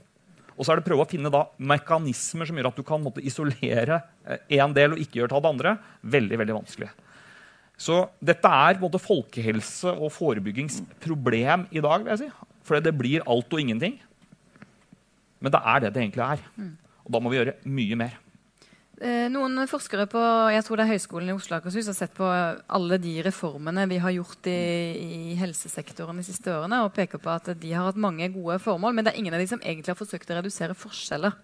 Og 0.57 0.67
så 0.67 0.75
er 0.75 0.81
det 0.81 0.89
prøve 0.91 1.07
å 1.07 1.09
finne 1.09 1.31
da, 1.33 1.47
mekanismer 1.57 2.49
som 2.49 2.59
gjør 2.59 2.69
at 2.69 2.77
du 2.77 2.85
kan 2.85 3.01
måtte, 3.01 3.23
isolere 3.25 4.03
én 4.51 4.67
eh, 4.67 4.75
del 4.77 4.97
og 4.97 5.01
ikke 5.01 5.23
gjøre 5.23 5.33
det 5.33 5.53
andre. 5.55 5.77
Veldig, 6.03 6.41
veldig 6.43 6.59
vanskelig. 6.59 6.91
Så 7.81 8.03
dette 8.21 8.45
er 8.45 8.77
både 8.77 9.01
folkehelse- 9.01 9.95
og 9.95 10.13
forebyggingsproblem 10.13 11.65
i 11.73 11.81
dag. 11.81 12.05
vil 12.05 12.13
jeg 12.13 12.27
si. 12.27 12.31
For 12.67 12.83
det 12.85 12.93
blir 12.99 13.25
alt 13.25 13.55
og 13.55 13.63
ingenting. 13.63 13.97
Men 15.41 15.55
det 15.55 15.61
er 15.73 15.85
det 15.85 15.95
det 15.95 16.03
egentlig 16.05 16.27
er. 16.27 16.43
Mm. 16.57 16.75
Og 17.05 17.15
da 17.15 17.21
må 17.23 17.33
vi 17.33 17.41
gjøre 17.41 17.57
mye 17.69 17.99
mer. 17.99 18.19
Eh, 19.01 19.31
noen 19.33 19.57
forskere 19.65 20.05
på 20.13 20.21
jeg 20.53 20.65
tror 20.67 20.77
det 20.77 20.85
er 20.85 20.91
Høgskolen 20.91 21.31
i 21.33 21.33
Oslo 21.33 21.57
Akershus 21.57 21.87
har 21.89 21.97
sett 21.97 22.13
på 22.13 22.27
alle 22.29 22.99
de 23.01 23.15
reformene 23.25 23.87
vi 23.89 23.97
har 24.03 24.13
gjort 24.13 24.51
i, 24.53 24.57
i, 25.01 25.21
helsesektoren 25.41 26.21
de 26.21 26.25
siste 26.27 26.53
årene, 26.53 26.83
og 26.85 26.93
peker 26.93 27.23
på 27.23 27.33
at 27.33 27.49
de 27.63 27.71
har 27.73 27.89
hatt 27.89 28.01
mange 28.01 28.29
gode 28.35 28.59
formål, 28.61 28.93
men 28.93 29.07
det 29.07 29.15
er 29.15 29.23
ingen 29.23 29.39
av 29.39 29.41
de 29.41 29.49
som 29.49 29.63
egentlig 29.65 29.95
har 29.95 30.01
forsøkt 30.03 30.29
å 30.29 30.37
redusere 30.37 30.77
forskjeller. 30.77 31.39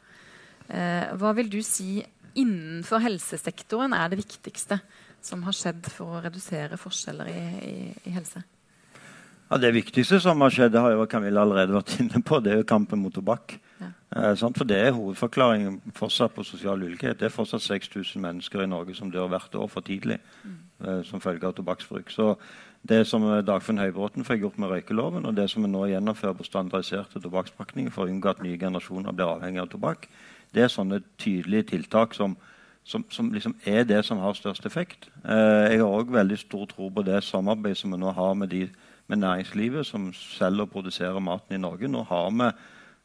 Eh, 0.68 1.08
hva 1.16 1.32
vil 1.38 1.48
du 1.48 1.62
si 1.64 2.02
innenfor 2.36 3.00
helsesektoren 3.00 3.96
er 3.96 4.12
det 4.12 4.20
viktigste 4.20 4.82
som 5.24 5.46
har 5.48 5.56
skjedd 5.56 5.88
for 5.88 6.18
å 6.18 6.22
redusere 6.26 6.76
forskjeller 6.76 7.32
i, 7.32 7.40
i, 7.70 7.76
i 8.04 8.12
helse? 8.18 8.44
Ja, 9.48 9.56
Det 9.62 9.72
viktigste 9.72 10.20
som 10.20 10.44
har 10.44 10.52
skjedd, 10.52 10.74
det 10.74 10.84
har 10.84 10.92
jo 10.92 11.08
Camilla 11.08 11.46
allerede 11.46 11.78
vært 11.78 11.96
inne 12.02 12.20
på, 12.20 12.42
det 12.44 12.52
er 12.52 12.60
jo 12.60 12.68
kampen 12.68 13.00
mot 13.00 13.16
tobakk. 13.16 13.56
Eh, 14.14 14.36
for 14.36 14.64
Det 14.64 14.76
er 14.76 14.92
hovedforklaringen 14.92 15.80
fortsatt 15.94 16.34
på 16.34 16.42
sosial 16.42 16.82
ulikhet. 16.82 17.18
Det 17.20 17.26
er 17.26 17.34
fortsatt 17.34 17.62
6000 17.62 18.22
mennesker 18.22 18.62
i 18.62 18.66
Norge 18.66 18.94
som 18.94 19.10
dør 19.10 19.26
hvert 19.26 19.54
år 19.54 19.66
for 19.66 19.80
tidlig 19.80 20.18
mm. 20.44 20.56
eh, 20.86 21.04
som 21.04 21.20
følge 21.20 21.46
av 21.46 21.54
tobakksbruk. 21.54 22.10
Så 22.10 22.36
det 22.88 23.06
som 23.06 23.22
Dagfinn 23.46 23.78
Høybråten 23.78 24.24
fikk 24.24 24.40
gjort 24.40 24.58
med 24.58 24.68
røykeloven, 24.68 25.26
og 25.26 25.36
det 25.36 25.50
som 25.50 25.62
vi 25.62 25.68
nå 25.68 25.86
gjennomfører 25.90 26.36
på 26.38 26.44
standardiserte 26.46 27.20
tobakkspakninger 27.20 27.90
for 27.90 28.06
å 28.06 28.12
unngå 28.12 28.30
at 28.30 28.42
nye 28.42 28.58
generasjoner 28.58 29.12
blir 29.12 29.26
avhengig 29.26 29.60
av 29.60 29.72
tobakk, 29.72 30.06
det 30.54 30.62
er 30.62 30.70
sånne 30.70 31.00
tydelige 31.18 31.72
tiltak 31.72 32.14
som, 32.14 32.36
som, 32.84 33.04
som 33.10 33.32
liksom 33.34 33.56
er 33.66 33.82
det 33.84 34.04
som 34.06 34.22
har 34.22 34.38
størst 34.38 34.66
effekt. 34.66 35.10
Eh, 35.24 35.72
jeg 35.72 35.82
har 35.82 35.90
òg 35.90 36.14
veldig 36.14 36.38
stor 36.38 36.70
tro 36.70 36.92
på 36.94 37.02
det 37.02 37.24
samarbeidet 37.24 37.82
som 37.82 37.90
vi 37.90 37.98
nå 37.98 38.14
har 38.14 38.38
med, 38.38 38.54
de, 38.54 38.68
med 39.08 39.18
næringslivet 39.24 39.86
som 39.86 40.12
selger 40.14 40.68
og 40.68 40.70
produserer 40.70 41.18
maten 41.18 41.58
i 41.58 41.60
Norge. 41.60 41.90
Nå 41.90 42.06
har 42.06 42.30
vi 42.30 42.52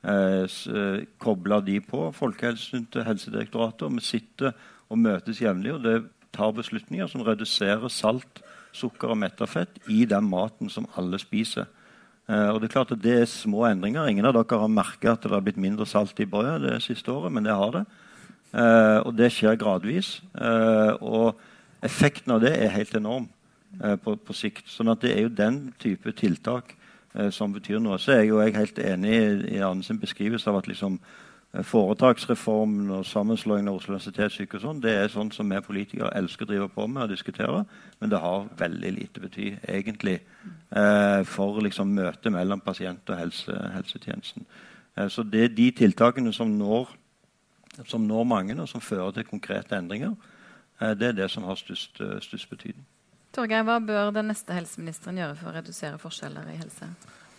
eh, 0.03 0.45
eh 0.45 1.05
kobla 1.19 1.59
de 1.61 1.79
på 1.81 2.11
Folkehelseinstituttet, 2.15 3.05
Helsedirektoratet, 3.05 3.81
og 3.87 3.95
vi 3.95 4.01
sitter 4.01 4.53
og 4.89 4.97
møtes 4.97 5.41
jevnlig. 5.41 5.73
og 5.73 5.83
det 5.83 6.03
tar 6.33 6.51
beslutninger 6.55 7.07
som 7.07 7.21
reduserer 7.21 7.91
salt, 7.91 8.41
sukker 8.71 9.11
og 9.11 9.17
metta 9.17 9.45
fett 9.45 9.81
i 9.91 10.05
den 10.05 10.29
maten 10.29 10.69
som 10.69 10.87
alle 10.95 11.19
spiser. 11.19 11.67
Eh, 12.29 12.49
og 12.49 12.61
Det 12.61 12.69
er 12.69 12.75
klart 12.77 12.91
at 12.91 13.01
det 13.01 13.21
er 13.21 13.25
små 13.25 13.65
endringer. 13.67 14.07
Ingen 14.07 14.25
av 14.25 14.33
dere 14.33 14.59
har 14.59 14.67
merka 14.67 15.11
at 15.11 15.21
det 15.21 15.31
har 15.31 15.41
blitt 15.41 15.57
mindre 15.57 15.85
salt 15.85 16.19
i 16.19 16.25
brødet 16.25 16.61
det 16.61 16.81
siste 16.83 17.11
året, 17.11 17.31
men 17.31 17.43
det 17.43 17.55
har 17.55 17.71
det. 17.71 17.85
Eh, 18.53 18.99
og 19.05 19.15
det 19.15 19.31
skjer 19.31 19.59
gradvis. 19.59 20.21
Eh, 20.35 20.93
og 21.01 21.39
effekten 21.83 22.31
av 22.31 22.41
det 22.43 22.53
er 22.55 22.75
helt 22.75 22.95
enorm 22.95 23.27
eh, 23.81 23.95
på, 23.95 24.15
på, 24.15 24.33
sikt. 24.33 24.67
sånn 24.67 24.91
at 24.91 25.01
det 25.01 25.15
er 25.15 25.25
jo 25.25 25.35
den 25.35 25.73
type 25.79 26.11
tiltak 26.15 26.75
som 27.31 27.51
betyr 27.53 27.81
noe. 27.83 27.97
Så 27.99 28.13
er 28.13 28.21
jeg 28.21 28.29
jo 28.29 28.39
helt 28.39 28.79
enig 28.79 29.11
i, 29.11 29.25
i 29.57 29.63
Arne 29.65 29.83
sin 29.83 29.99
beskrivelse 29.99 30.49
av 30.49 30.61
at 30.61 30.69
liksom, 30.71 30.95
Eh, 31.53 31.63
foretaksreformen 31.63 32.89
og 32.95 33.05
sammenslåingen 33.05 33.67
av 33.67 33.75
Oslo 33.75 33.91
universitetssykehus 33.91 34.63
sånn, 34.63 34.79
det 34.83 34.93
er 34.95 35.09
sånn 35.11 35.33
som 35.35 35.49
vi 35.51 35.59
politikere 35.65 36.13
elsker 36.15 36.47
å 36.47 36.51
drive 36.51 36.67
på 36.71 36.85
med 36.87 37.03
og 37.03 37.11
diskutere, 37.11 37.65
men 37.99 38.13
det 38.13 38.21
har 38.23 38.47
veldig 38.59 38.91
lite 38.95 39.23
bety 39.23 39.49
egentlig 39.67 40.21
eh, 40.21 41.23
for 41.27 41.59
liksom, 41.65 41.91
møtet 41.97 42.31
mellom 42.31 42.63
pasient 42.63 43.11
og 43.11 43.19
helse, 43.19 43.57
helsetjenesten. 43.75 44.47
Eh, 44.95 45.09
så 45.11 45.27
det 45.27 45.43
er 45.43 45.57
de 45.57 45.67
tiltakene 45.81 46.31
som 46.35 46.55
når, 46.55 46.95
som 47.83 48.07
når, 48.07 48.23
mange, 48.31 48.55
og 48.55 48.71
som 48.71 48.83
fører 48.83 49.11
til 49.17 49.27
konkrete 49.27 49.75
endringer, 49.75 50.15
eh, 50.79 50.95
det 50.95 51.11
er 51.11 51.19
det 51.19 51.31
som 51.35 51.43
har 51.43 51.59
størst, 51.59 51.99
eh, 51.99 52.47
betydning. 52.55 52.87
Torgeir, 53.31 53.63
Hva 53.63 53.79
bør 53.79 54.11
den 54.15 54.27
neste 54.31 54.55
helseministeren 54.55 55.19
gjøre 55.21 55.37
for 55.39 55.51
å 55.51 55.55
redusere 55.55 55.99
forskjeller 56.01 56.51
i 56.51 56.59
helse? 56.59 56.89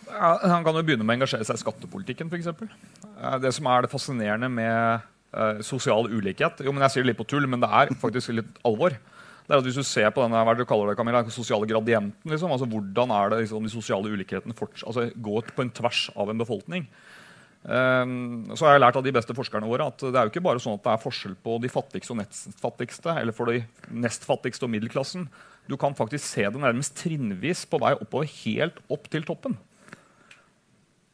Ja, 0.07 0.35
han 0.41 0.65
kan 0.65 0.75
jo 0.75 0.83
begynne 0.85 1.05
med 1.05 1.15
å 1.15 1.19
engasjere 1.21 1.45
seg 1.47 1.59
i 1.59 1.63
skattepolitikken. 1.63 2.31
Eksempel. 2.33 2.69
Eh, 3.13 3.37
det 3.43 3.53
som 3.55 3.69
er 3.69 3.85
det 3.85 3.91
fascinerende 3.93 4.49
med 4.51 5.05
uh, 5.37 5.61
sosial 5.63 6.09
ulikhet 6.11 6.63
Jo, 6.65 6.73
men 6.73 6.83
Jeg 6.85 6.95
sier 6.95 7.05
det 7.05 7.13
litt 7.13 7.21
på 7.21 7.29
tull, 7.29 7.47
men 7.49 7.61
det 7.63 7.69
er 7.69 7.93
faktisk 8.01 8.33
litt 8.33 8.59
alvor. 8.65 8.97
Det 9.43 9.53
er 9.53 9.59
at 9.59 9.67
Hvis 9.67 9.79
du 9.79 9.85
ser 9.85 10.09
på 10.15 10.23
denne 10.23 10.43
hva 10.43 10.57
du 10.57 10.65
kaller 10.65 10.91
det, 10.91 10.97
Camilla, 10.99 11.23
sosiale 11.29 11.69
gradienten 11.69 12.31
liksom, 12.31 12.51
altså 12.51 12.67
Hvordan 12.69 13.13
er 13.13 13.33
det 13.33 13.43
liksom, 13.43 13.63
de 13.63 13.73
sosiale 13.73 14.11
ulikhetene 14.11 14.55
altså, 14.55 15.09
går 15.13 15.53
på 15.53 15.65
en 15.65 15.73
tvers 15.81 16.07
av 16.15 16.31
en 16.31 16.41
befolkning? 16.41 16.87
Um, 17.63 18.51
så 18.57 18.65
har 18.65 18.73
jeg 18.75 18.81
lært 18.83 18.97
av 18.99 19.05
de 19.05 19.13
beste 19.15 19.31
forskerne 19.37 19.67
våre 19.69 19.85
at 19.87 20.01
det 20.03 20.17
er 20.19 20.27
jo 20.27 20.33
ikke 20.33 20.43
bare 20.43 20.59
sånn 20.59 20.75
at 20.75 20.83
det 20.83 20.91
er 20.91 20.99
forskjell 20.99 21.37
på 21.39 21.53
de 21.63 21.69
fattigste 21.71 22.11
og 22.11 22.19
nest 22.19 22.57
fattigste, 22.59 23.13
eller 23.21 23.35
for 23.35 23.47
de 23.47 23.61
nest 24.03 24.27
fattigste 24.27 24.67
og 24.67 24.73
middelklassen. 24.73 25.29
Du 25.69 25.77
kan 25.79 25.95
faktisk 25.95 26.25
se 26.25 26.43
det 26.51 26.59
nærmest 26.59 26.97
trinnvis 26.99 27.63
på 27.69 27.79
vei 27.81 27.93
oppover, 27.95 28.27
helt 28.43 28.81
opp 28.91 29.07
til 29.11 29.23
toppen. 29.27 29.55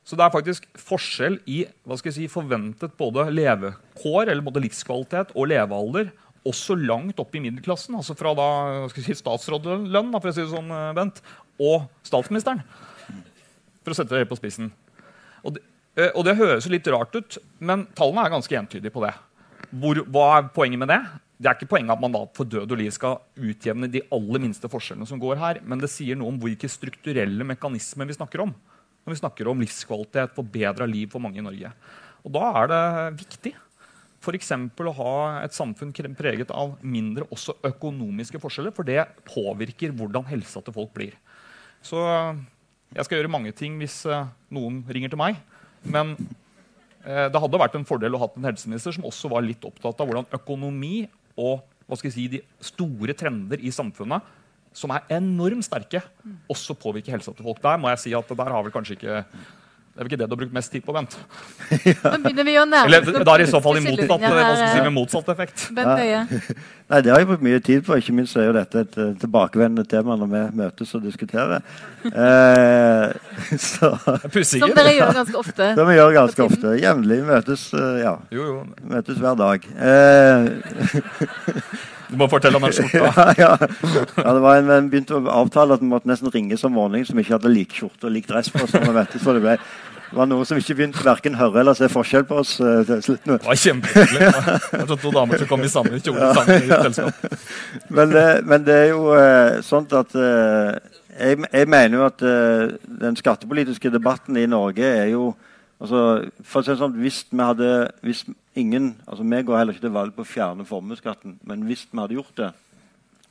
Så 0.09 0.17
det 0.17 0.25
er 0.25 0.33
faktisk 0.33 0.65
forskjell 0.81 1.37
i 1.45 1.59
si, 2.01 2.25
forventet 2.31 2.95
både 2.97 3.27
levekår, 3.29 4.31
eller 4.31 4.41
både 4.41 4.63
livskvalitet 4.63 5.35
og 5.35 5.51
levealder, 5.51 6.09
også 6.49 6.73
langt 6.79 7.19
opp 7.21 7.35
i 7.37 7.41
middelklassen. 7.43 7.93
Altså 7.99 8.15
fra 8.17 8.33
da, 8.33 8.47
si, 8.95 9.13
statsrådlønn 9.13 10.15
for 10.15 10.31
å 10.31 10.33
si 10.33 10.41
det 10.41 10.49
sånn, 10.49 10.71
eh, 10.73 10.93
Bent, 10.97 11.21
og 11.61 11.85
statsministeren. 12.07 12.63
For 13.83 13.93
å 13.93 13.99
sette 13.99 14.17
det 14.17 14.25
på 14.31 14.39
spissen. 14.39 14.71
Og 15.43 15.59
det, 15.59 15.65
eh, 15.95 16.09
og 16.15 16.25
det 16.25 16.39
høres 16.39 16.65
litt 16.73 16.89
rart 16.89 17.13
ut, 17.13 17.37
men 17.59 17.85
tallene 17.93 18.25
er 18.25 18.33
ganske 18.33 18.57
entydige 18.63 18.95
på 18.95 19.05
det. 19.05 19.13
Hvor, 19.69 20.01
hva 20.09 20.25
er 20.39 20.49
poenget 20.55 20.81
med 20.81 20.89
det? 20.89 21.03
Det 21.39 21.47
er 21.47 21.55
ikke 21.55 21.69
poenget 21.71 21.93
at 21.95 22.01
man 22.03 22.11
da 22.11 22.25
for 22.35 22.47
død 22.51 22.73
og 22.75 22.81
liv 22.81 22.91
skal 22.91 23.21
utjevne 23.39 23.87
de 23.91 24.01
aller 24.11 24.43
minste 24.43 24.67
forskjellene 24.71 25.07
som 25.07 25.21
går 25.21 25.39
her, 25.39 25.61
men 25.63 25.79
det 25.79 25.91
sier 25.91 26.17
noe 26.19 26.33
om 26.33 26.39
hvilke 26.41 26.67
strukturelle 26.67 27.47
mekanismer 27.47 28.09
vi 28.09 28.17
snakker 28.17 28.43
om 28.43 28.51
når 29.09 29.15
vi 29.15 29.21
snakker 29.23 29.49
om 29.49 29.63
livskvalitet, 29.63 30.35
forbedra 30.35 30.85
liv 30.85 31.09
for 31.09 31.23
mange 31.23 31.39
i 31.41 31.45
Norge. 31.45 31.71
Og 32.21 32.33
Da 32.35 32.51
er 32.61 32.69
det 32.69 32.83
viktig 33.23 33.55
f.eks. 34.19 34.51
å 34.51 34.93
ha 34.99 35.13
et 35.45 35.55
samfunn 35.55 35.93
preget 36.17 36.51
av 36.51 36.75
mindre 36.81 37.25
også 37.31 37.55
økonomiske 37.63 38.39
forskjeller. 38.39 38.75
For 38.75 38.83
det 38.83 39.07
påvirker 39.25 39.95
hvordan 39.95 40.27
helsa 40.27 40.61
til 40.61 40.75
folk 40.75 40.91
blir. 40.93 41.15
Så 41.81 41.97
jeg 42.93 43.05
skal 43.05 43.17
gjøre 43.17 43.31
mange 43.31 43.51
ting 43.51 43.77
hvis 43.79 44.05
uh, 44.05 44.27
noen 44.51 44.83
ringer 44.89 45.09
til 45.09 45.21
meg. 45.21 45.39
Men 45.83 46.17
uh, 47.07 47.29
det 47.31 47.39
hadde 47.39 47.61
vært 47.63 47.79
en 47.79 47.87
fordel 47.87 48.13
å 48.13 48.21
ha 48.25 48.29
en 48.35 48.49
helseminister 48.51 48.93
som 48.93 49.07
også 49.07 49.31
var 49.31 49.45
litt 49.45 49.63
opptatt 49.63 50.01
av 50.01 50.09
hvordan 50.09 50.27
økonomi 50.35 51.07
og 51.39 51.63
hva 51.87 51.97
skal 51.97 52.11
jeg 52.11 52.17
si, 52.17 52.27
de 52.35 52.41
store 52.61 53.15
trender 53.17 53.61
i 53.65 53.71
samfunnet 53.73 54.35
som 54.75 54.91
er 54.93 55.07
enormt 55.17 55.65
sterke, 55.65 56.03
også 56.51 56.75
påvirker 56.77 57.15
helsa 57.15 57.33
til 57.33 57.47
folk. 57.47 57.61
Der 57.63 57.79
må 57.81 57.89
jeg 57.89 58.01
si 58.03 58.11
at 58.13 58.29
der 58.29 58.51
har 58.53 58.61
vel 58.65 58.73
kanskje 58.73 58.99
ikke 58.99 59.23
det 59.99 60.05
er 60.05 60.07
vel 60.07 60.13
ikke 60.13 60.19
det 60.21 60.27
du 60.29 60.31
har 60.31 60.39
brukt 60.39 60.53
mest 60.55 60.71
tid 60.71 60.83
på, 60.87 60.93
Bent? 60.95 61.11
ja. 61.83 62.11
Nå 62.13 62.17
begynner 62.23 62.45
vi 62.47 62.53
å 62.55 62.61
nærme 62.63 62.87
Eller 62.87 63.03
da 63.27 63.33
er 63.33 63.41
det 63.41 63.47
i 63.49 63.51
så 63.51 63.59
fall 63.59 63.75
i 63.75 63.81
motsatt, 63.83 64.21
hva 64.23 64.29
skal 64.29 64.61
si, 64.61 64.83
med 64.85 64.93
motsatt 64.95 65.31
effekt. 65.33 65.63
Bent 65.75 65.99
Høie. 65.99 66.21
Nei, 66.93 66.99
Det 67.03 67.11
har 67.11 67.19
jeg 67.19 67.27
brukt 67.33 67.43
mye 67.43 67.59
tid 67.67 67.83
på. 67.83 67.97
Ikke 67.99 68.15
minst 68.15 68.39
er 68.39 68.47
jo 68.47 68.53
dette 68.55 68.79
et 68.85 68.95
uh, 68.95 69.11
tilbakevendende 69.19 69.83
tema 69.91 70.15
når 70.21 70.31
vi 70.31 70.43
møtes 70.61 70.95
og 70.95 71.03
diskuterer. 71.03 71.59
Uh, 72.07 73.11
så, 73.67 73.91
Som 74.47 74.71
dere 74.79 74.95
gjør 74.95 75.11
ganske 75.19 75.35
ofte. 75.43 75.67
Som 75.75 75.91
vi 75.91 75.99
gjør 75.99 76.15
ganske 76.21 76.47
ofte. 76.47 76.79
Jevnlig 76.79 77.19
møtes, 77.27 77.67
uh, 77.75 77.99
ja. 77.99 78.15
Jo, 78.31 78.47
jo. 78.53 78.63
møtes 78.95 79.19
hver 79.19 79.35
dag. 79.43 79.67
Du 82.09 82.17
må 82.17 82.25
fortelle 82.29 82.57
om 82.57 82.65
den 82.65 82.73
skjorta. 82.73 83.11
ja, 83.19 83.27
ja. 83.37 83.51
ja, 84.17 84.33
det 84.33 84.41
var 84.41 84.57
en, 84.57 84.71
en 84.73 84.89
begynte 84.89 85.19
å 85.19 85.21
avtale 85.43 85.77
at 85.77 85.83
vi 85.83 85.89
måtte 85.91 86.09
nesten 86.09 86.31
ringe 86.33 86.57
som 86.57 86.73
morgenen 86.73 87.05
som 87.05 87.19
ikke 87.21 87.35
hadde 87.37 87.51
lik 87.53 87.75
skjorte 87.77 88.09
og 88.09 88.15
lik 88.15 88.29
dress 88.29 88.49
på 88.53 88.63
oss. 88.65 88.73
For 88.73 89.37
det, 89.37 89.43
ble, 89.43 89.57
det 90.09 90.17
var 90.17 90.29
noen 90.29 90.47
som 90.49 90.57
ikke 90.57 90.77
begynte 90.79 91.05
verken 91.05 91.37
høre 91.37 91.61
eller 91.61 91.77
se 91.77 91.89
forskjell 91.91 92.25
på 92.29 92.39
oss. 92.41 92.55
Uh, 92.57 92.81
til 92.87 93.03
slutt. 93.05 93.27
Det 93.27 93.37
var 93.45 93.59
kjempehyggelig. 93.61 94.31
Det 94.71 94.87
var 94.89 95.01
to 95.03 95.11
damer 95.19 95.43
som 95.43 95.51
kom 95.51 95.65
i 95.65 95.73
samme 95.75 96.01
kjole 96.01 96.31
sammen 96.39 96.65
i 96.65 96.71
selskap. 96.71 97.27
Men, 97.99 98.15
men, 98.45 98.65
det 98.65 98.75
er 98.75 98.89
jo 98.91 99.13
uh, 99.13 99.59
sånn 99.65 99.85
at 99.97 100.13
uh, 100.17 100.73
jeg, 101.19 101.37
jeg, 101.45 101.69
mener 101.69 101.97
jo 101.99 102.03
at 102.07 102.21
den 103.01 103.17
skattepolitiske 103.19 103.91
debatten 103.91 104.37
i 104.39 104.47
Norge 104.49 104.85
er 104.85 105.09
jo 105.11 105.33
altså, 105.81 106.03
for 106.45 106.61
å 106.61 106.65
si 106.65 106.77
sånn, 106.79 106.95
Hvis 107.01 107.25
vi 107.27 107.43
hadde 107.43 107.71
hvis 108.05 108.23
ingen, 108.59 108.93
altså 109.07 109.23
Vi 109.23 109.43
går 109.43 109.57
heller 109.57 109.73
ikke 109.73 109.87
til 109.87 109.95
valg 109.95 110.15
på 110.15 110.25
å 110.25 110.29
fjerne 110.29 110.67
formuesskatten, 110.67 111.39
men 111.43 111.65
hvis 111.67 111.87
vi 111.91 111.99
hadde 111.99 112.17
gjort 112.17 112.37
det, 112.37 112.51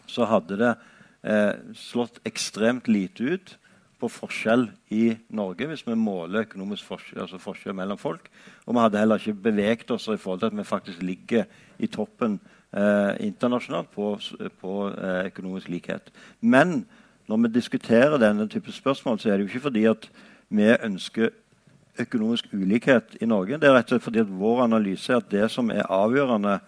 så 0.09 0.27
hadde 0.29 0.59
det 0.59 0.75
eh, 1.23 1.55
slått 1.77 2.21
ekstremt 2.29 2.89
lite 2.89 3.35
ut 3.35 3.57
på 3.99 4.11
forskjell 4.11 4.69
i 4.95 5.17
Norge 5.35 5.67
hvis 5.69 5.83
vi 5.87 5.97
måler 5.99 6.47
økonomisk 6.47 6.87
forskjell, 6.87 7.23
altså 7.25 7.41
forskjell 7.43 7.77
mellom 7.77 7.99
folk. 7.99 8.29
Og 8.67 8.75
vi 8.75 8.85
hadde 8.85 9.03
heller 9.03 9.21
ikke 9.21 9.43
beveget 9.49 9.91
oss 9.95 10.07
i 10.09 10.17
forhold 10.17 10.45
til 10.45 10.53
at 10.53 10.59
vi 10.59 10.69
faktisk 10.69 11.03
ligger 11.03 11.49
i 11.79 11.91
toppen 11.91 12.39
eh, 12.73 13.19
internasjonalt 13.27 13.91
på, 13.95 14.15
på 14.61 14.79
eh, 14.93 15.27
økonomisk 15.33 15.71
likhet. 15.73 16.13
Men 16.41 16.85
når 17.29 17.43
vi 17.45 17.55
diskuterer 17.59 18.21
denne 18.23 18.49
type 18.49 18.73
spørsmål, 18.73 19.19
så 19.19 19.31
er 19.31 19.37
det 19.37 19.47
jo 19.47 19.53
ikke 19.53 19.67
fordi 19.69 19.85
at 19.91 20.09
vi 20.49 20.71
ønsker 20.73 21.35
økonomisk 22.01 22.53
ulikhet 22.53 23.17
i 23.21 23.29
Norge. 23.29 23.59
Det 23.59 23.69
er 23.69 23.75
rett 23.77 23.89
og 23.89 23.97
slett 23.97 24.07
fordi 24.07 24.25
vår 24.29 24.65
analyse 24.67 25.13
er 25.13 25.23
at 25.23 25.31
det 25.33 25.49
som 25.53 25.71
er 25.75 25.89
avgjørende 25.89 26.59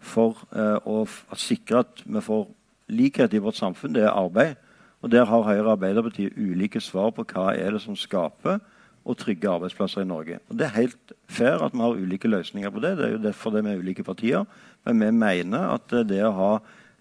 for 0.00 0.40
eh, 0.56 0.78
å 0.88 1.04
sikre 1.36 1.84
at 1.84 2.02
vi 2.06 2.22
får 2.24 2.48
likhet 2.90 3.34
i 3.34 3.42
vårt 3.42 3.58
samfunn, 3.58 3.94
det 3.94 4.04
er 4.06 4.16
arbeid. 4.16 4.58
Og 5.00 5.10
Der 5.10 5.24
har 5.24 5.46
Høyre 5.46 5.64
og 5.64 5.72
Arbeiderpartiet 5.78 6.36
ulike 6.36 6.80
svar 6.80 7.12
på 7.16 7.24
hva 7.24 7.54
er 7.56 7.72
det 7.72 7.80
som 7.84 7.96
skaper 7.96 8.58
og 9.04 9.16
trygge 9.16 9.48
arbeidsplasser 9.48 10.02
i 10.02 10.08
Norge. 10.08 10.40
Og 10.48 10.58
Det 10.58 10.66
er 10.66 10.76
helt 10.76 11.14
fair 11.28 11.62
at 11.64 11.72
vi 11.72 11.80
har 11.80 11.96
ulike 11.96 12.28
løsninger 12.28 12.70
på 12.70 12.80
det. 12.80 12.96
Det 12.98 13.06
er 13.06 13.12
jo 13.12 13.22
derfor 13.22 13.50
det 13.50 13.58
er 13.58 13.68
med 13.68 13.78
ulike 13.78 14.04
partier. 14.04 14.44
Men 14.84 15.00
vi 15.00 15.10
mener 15.10 15.72
at 15.74 15.88
det 16.08 16.24
å 16.24 16.36
ha 16.36 16.52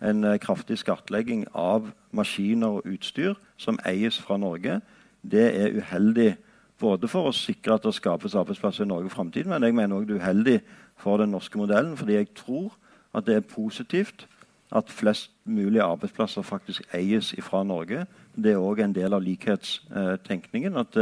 en 0.02 0.24
eh, 0.24 0.40
kraftig 0.40 0.80
skattlegging 0.80 1.46
av 1.54 1.92
maskiner 2.16 2.80
og 2.80 2.88
utstyr 2.88 3.36
som 3.58 3.80
eies 3.86 4.20
fra 4.20 4.38
Norge, 4.38 4.80
det 5.22 5.48
er 5.60 5.76
uheldig 5.76 6.38
både 6.80 7.08
for 7.12 7.30
å 7.30 7.36
sikre 7.36 7.76
at 7.76 7.86
det 7.86 7.94
skapes 7.98 8.36
arbeidsplasser 8.40 8.86
i 8.86 8.90
Norge 8.90 9.10
i 9.10 9.14
framtiden, 9.14 9.52
men 9.52 9.64
jeg 9.68 9.76
mener 9.76 9.98
også 9.98 10.10
det 10.10 10.16
er 10.16 10.24
uheldig 10.24 10.58
for 11.00 11.22
den 11.22 11.32
norske 11.36 11.60
modellen. 11.60 11.98
Fordi 11.98 12.18
jeg 12.18 12.34
tror 12.38 12.74
at 13.16 13.26
det 13.28 13.36
er 13.36 13.48
positivt 13.48 14.28
at 14.76 14.92
flest 14.94 15.32
mulig 15.50 15.82
arbeidsplasser 15.82 16.46
faktisk 16.46 16.84
eies 16.94 17.34
fra 17.42 17.64
Norge. 17.64 18.06
Det 18.36 18.54
er 18.54 18.62
òg 18.62 18.84
en 18.84 18.94
del 18.94 19.14
av 19.14 19.24
likhetstenkningen. 19.26 20.78
At, 20.78 20.98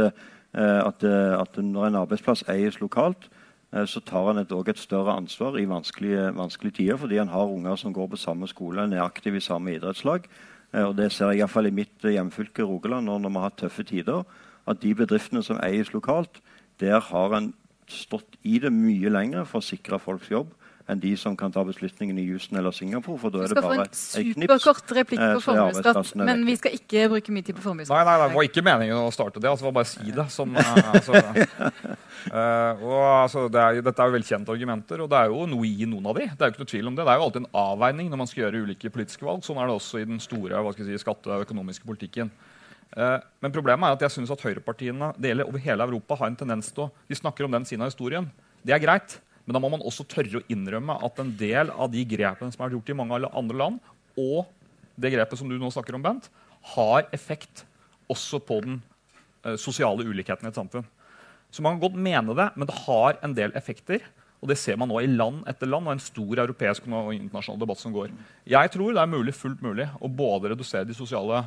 at, 0.54 1.04
at, 1.04 1.58
når 1.62 1.86
en 1.86 2.00
arbeidsplass 2.02 2.46
eies 2.48 2.80
lokalt, 2.80 3.28
så 3.68 4.00
tar 4.00 4.30
en 4.30 4.40
et, 4.40 4.52
et 4.52 4.78
større 4.80 5.12
ansvar 5.12 5.58
i 5.60 5.68
vanskelige, 5.68 6.30
vanskelige 6.36 6.78
tider, 6.80 6.96
fordi 6.96 7.18
han 7.20 7.28
har 7.28 7.52
unger 7.52 7.76
som 7.76 7.92
går 7.92 8.06
på 8.06 8.16
samme 8.16 8.48
skole, 8.48 8.84
en 8.84 8.92
er 8.96 9.04
aktiv 9.04 9.36
i 9.36 9.44
samme 9.44 9.74
idrettslag. 9.74 10.24
Og 10.72 10.96
Det 10.96 11.12
ser 11.12 11.30
jeg 11.30 11.42
iallfall 11.42 11.66
i 11.66 11.76
mitt 11.76 12.04
hjemfylke 12.04 12.64
Rogaland 12.64 13.06
når 13.06 13.28
vi 13.28 13.34
har 13.34 13.50
hatt 13.50 13.60
tøffe 13.60 13.84
tider. 13.84 14.24
At 14.68 14.82
de 14.84 14.92
bedriftene 14.94 15.42
som 15.44 15.60
eies 15.64 15.92
lokalt, 15.94 16.42
der 16.82 17.00
har 17.08 17.36
en 17.38 17.52
stått 17.88 18.36
i 18.44 18.58
det 18.60 18.70
mye 18.74 19.10
lenger 19.12 19.46
for 19.48 19.62
å 19.62 19.64
sikre 19.64 20.00
folks 20.02 20.28
jobb 20.30 20.52
enn 20.88 21.00
de 21.02 21.10
som 21.20 21.34
kan 21.36 21.52
ta 21.52 21.60
beslutningen 21.68 22.16
i 22.16 22.24
Houston 22.30 22.56
eller 22.58 22.72
Singapore. 22.72 23.20
for 23.20 23.32
da 23.32 23.42
er 23.44 23.52
det 23.52 23.60
bare 23.60 23.84
et 23.84 23.90
knips. 23.92 24.04
Vi 24.16 24.32
skal 24.32 24.48
få 24.48 24.54
en 24.54 24.62
superkort 24.64 24.94
replikk 24.96 25.20
på 25.20 25.42
formuesskatt, 25.44 26.12
men 26.16 26.44
vi 26.48 26.54
skal 26.56 26.76
ikke 26.78 27.02
bruke 27.12 27.34
mye 27.36 27.44
tid 27.44 27.58
på 27.58 27.64
formuesskatt. 27.66 27.92
Nei, 27.92 28.04
nei, 28.08 28.14
det 28.22 28.36
var 28.36 28.48
ikke 28.48 28.64
meningen 28.64 29.00
å 29.02 29.10
starte 29.12 29.42
det. 29.42 29.50
altså, 29.50 29.66
det 29.66 29.68
var 29.68 29.76
bare 29.76 29.88
å 29.88 29.92
si 29.92 30.16
det. 30.16 30.26
Som, 30.32 30.56
altså, 30.56 31.20
uh, 32.32 32.84
og, 32.88 33.02
altså, 33.18 33.44
det 33.52 33.60
er, 33.60 33.82
dette 33.84 34.04
er 34.04 34.08
jo 34.08 34.16
velkjente 34.16 34.56
argumenter, 34.56 35.04
og 35.04 35.12
det 35.12 35.20
er 35.20 35.34
jo 35.34 35.44
noe 35.52 35.68
i 35.68 35.88
noen 35.92 36.08
av 36.08 36.16
de. 36.16 36.30
Det 36.32 36.40
er 36.40 36.48
jo 36.48 36.56
ikke 36.56 36.64
noe 36.64 36.72
tvil 36.72 36.88
om 36.88 36.96
det. 36.96 37.04
Det 37.04 37.12
er 37.12 37.20
jo 37.20 37.26
alltid 37.28 37.44
en 37.44 37.52
avveining 37.66 38.08
når 38.08 38.22
man 38.24 38.32
skal 38.32 38.46
gjøre 38.46 38.64
ulike 38.64 38.94
politiske 38.96 39.28
valg. 39.28 39.44
Sånn 39.44 39.60
er 39.60 39.68
det 39.68 39.76
også 39.76 40.00
i 40.00 40.08
den 40.08 40.24
store 40.24 40.64
hva 40.64 40.72
skal 40.72 40.88
jeg 40.88 40.96
si, 40.96 41.04
skatte- 41.04 41.36
og 41.36 41.44
økonomiske 41.44 41.84
politikken. 41.84 42.32
Uh, 42.96 43.20
men 43.44 43.52
problemet 43.54 43.84
er 43.84 43.96
at 43.96 44.04
jeg 44.06 44.14
synes 44.16 44.32
at 44.32 44.42
høyrepartiene 44.42 45.12
det 45.20 45.32
gjelder 45.32 45.48
over 45.50 45.62
hele 45.62 45.86
Europa, 45.88 46.16
har 46.20 46.30
en 46.30 46.38
tendens 46.40 46.70
til 46.72 46.86
å 46.86 46.92
De 47.08 47.18
snakker 47.18 47.44
om 47.44 47.52
den 47.52 47.66
siden 47.68 47.84
av 47.84 47.92
historien. 47.92 48.30
Det 48.64 48.74
er 48.74 48.82
greit. 48.82 49.18
Men 49.48 49.56
da 49.56 49.62
må 49.64 49.70
man 49.72 49.84
også 49.86 50.04
tørre 50.04 50.42
å 50.42 50.46
innrømme 50.52 50.98
at 51.06 51.20
en 51.22 51.30
del 51.40 51.70
av 51.72 51.88
de 51.88 52.02
grepene 52.04 52.52
som 52.52 52.64
er 52.66 52.74
gjort 52.74 52.90
i 52.92 52.96
mange 52.98 53.16
andre 53.32 53.56
land, 53.56 53.78
og 54.20 54.44
det 55.00 55.14
grepet 55.14 55.40
som 55.40 55.48
du 55.48 55.56
nå 55.56 55.70
snakker 55.72 55.96
om, 55.96 56.04
Bent, 56.04 56.26
har 56.74 57.06
effekt 57.16 57.64
også 58.12 58.42
på 58.44 58.58
den 58.64 58.80
uh, 59.46 59.54
sosiale 59.56 60.04
ulikheten 60.04 60.44
i 60.44 60.50
et 60.50 60.58
samfunn. 60.58 60.84
Så 61.48 61.64
man 61.64 61.78
kan 61.78 61.86
godt 61.86 61.96
mene 61.96 62.36
det, 62.36 62.50
men 62.56 62.68
det 62.68 62.76
har 62.84 63.16
en 63.24 63.36
del 63.36 63.54
effekter. 63.56 64.04
Og 64.42 64.50
det 64.52 64.58
ser 64.60 64.76
man 64.78 64.90
nå 64.90 65.00
i 65.00 65.08
land 65.08 65.40
etter 65.50 65.70
land 65.70 65.88
og 65.88 65.96
en 65.96 66.02
stor 66.02 66.42
europeisk 66.44 66.84
og 66.86 67.14
internasjonal 67.14 67.62
debatt 67.62 67.80
som 67.80 67.94
går. 67.94 68.12
Jeg 68.46 68.70
tror 68.74 68.92
det 68.92 69.00
er 69.02 69.10
mulig, 69.10 69.34
fullt 69.34 69.64
mulig 69.64 69.88
å 69.98 70.10
både 70.12 70.52
redusere 70.52 70.86
de 70.86 70.94
sosiale 70.94 71.40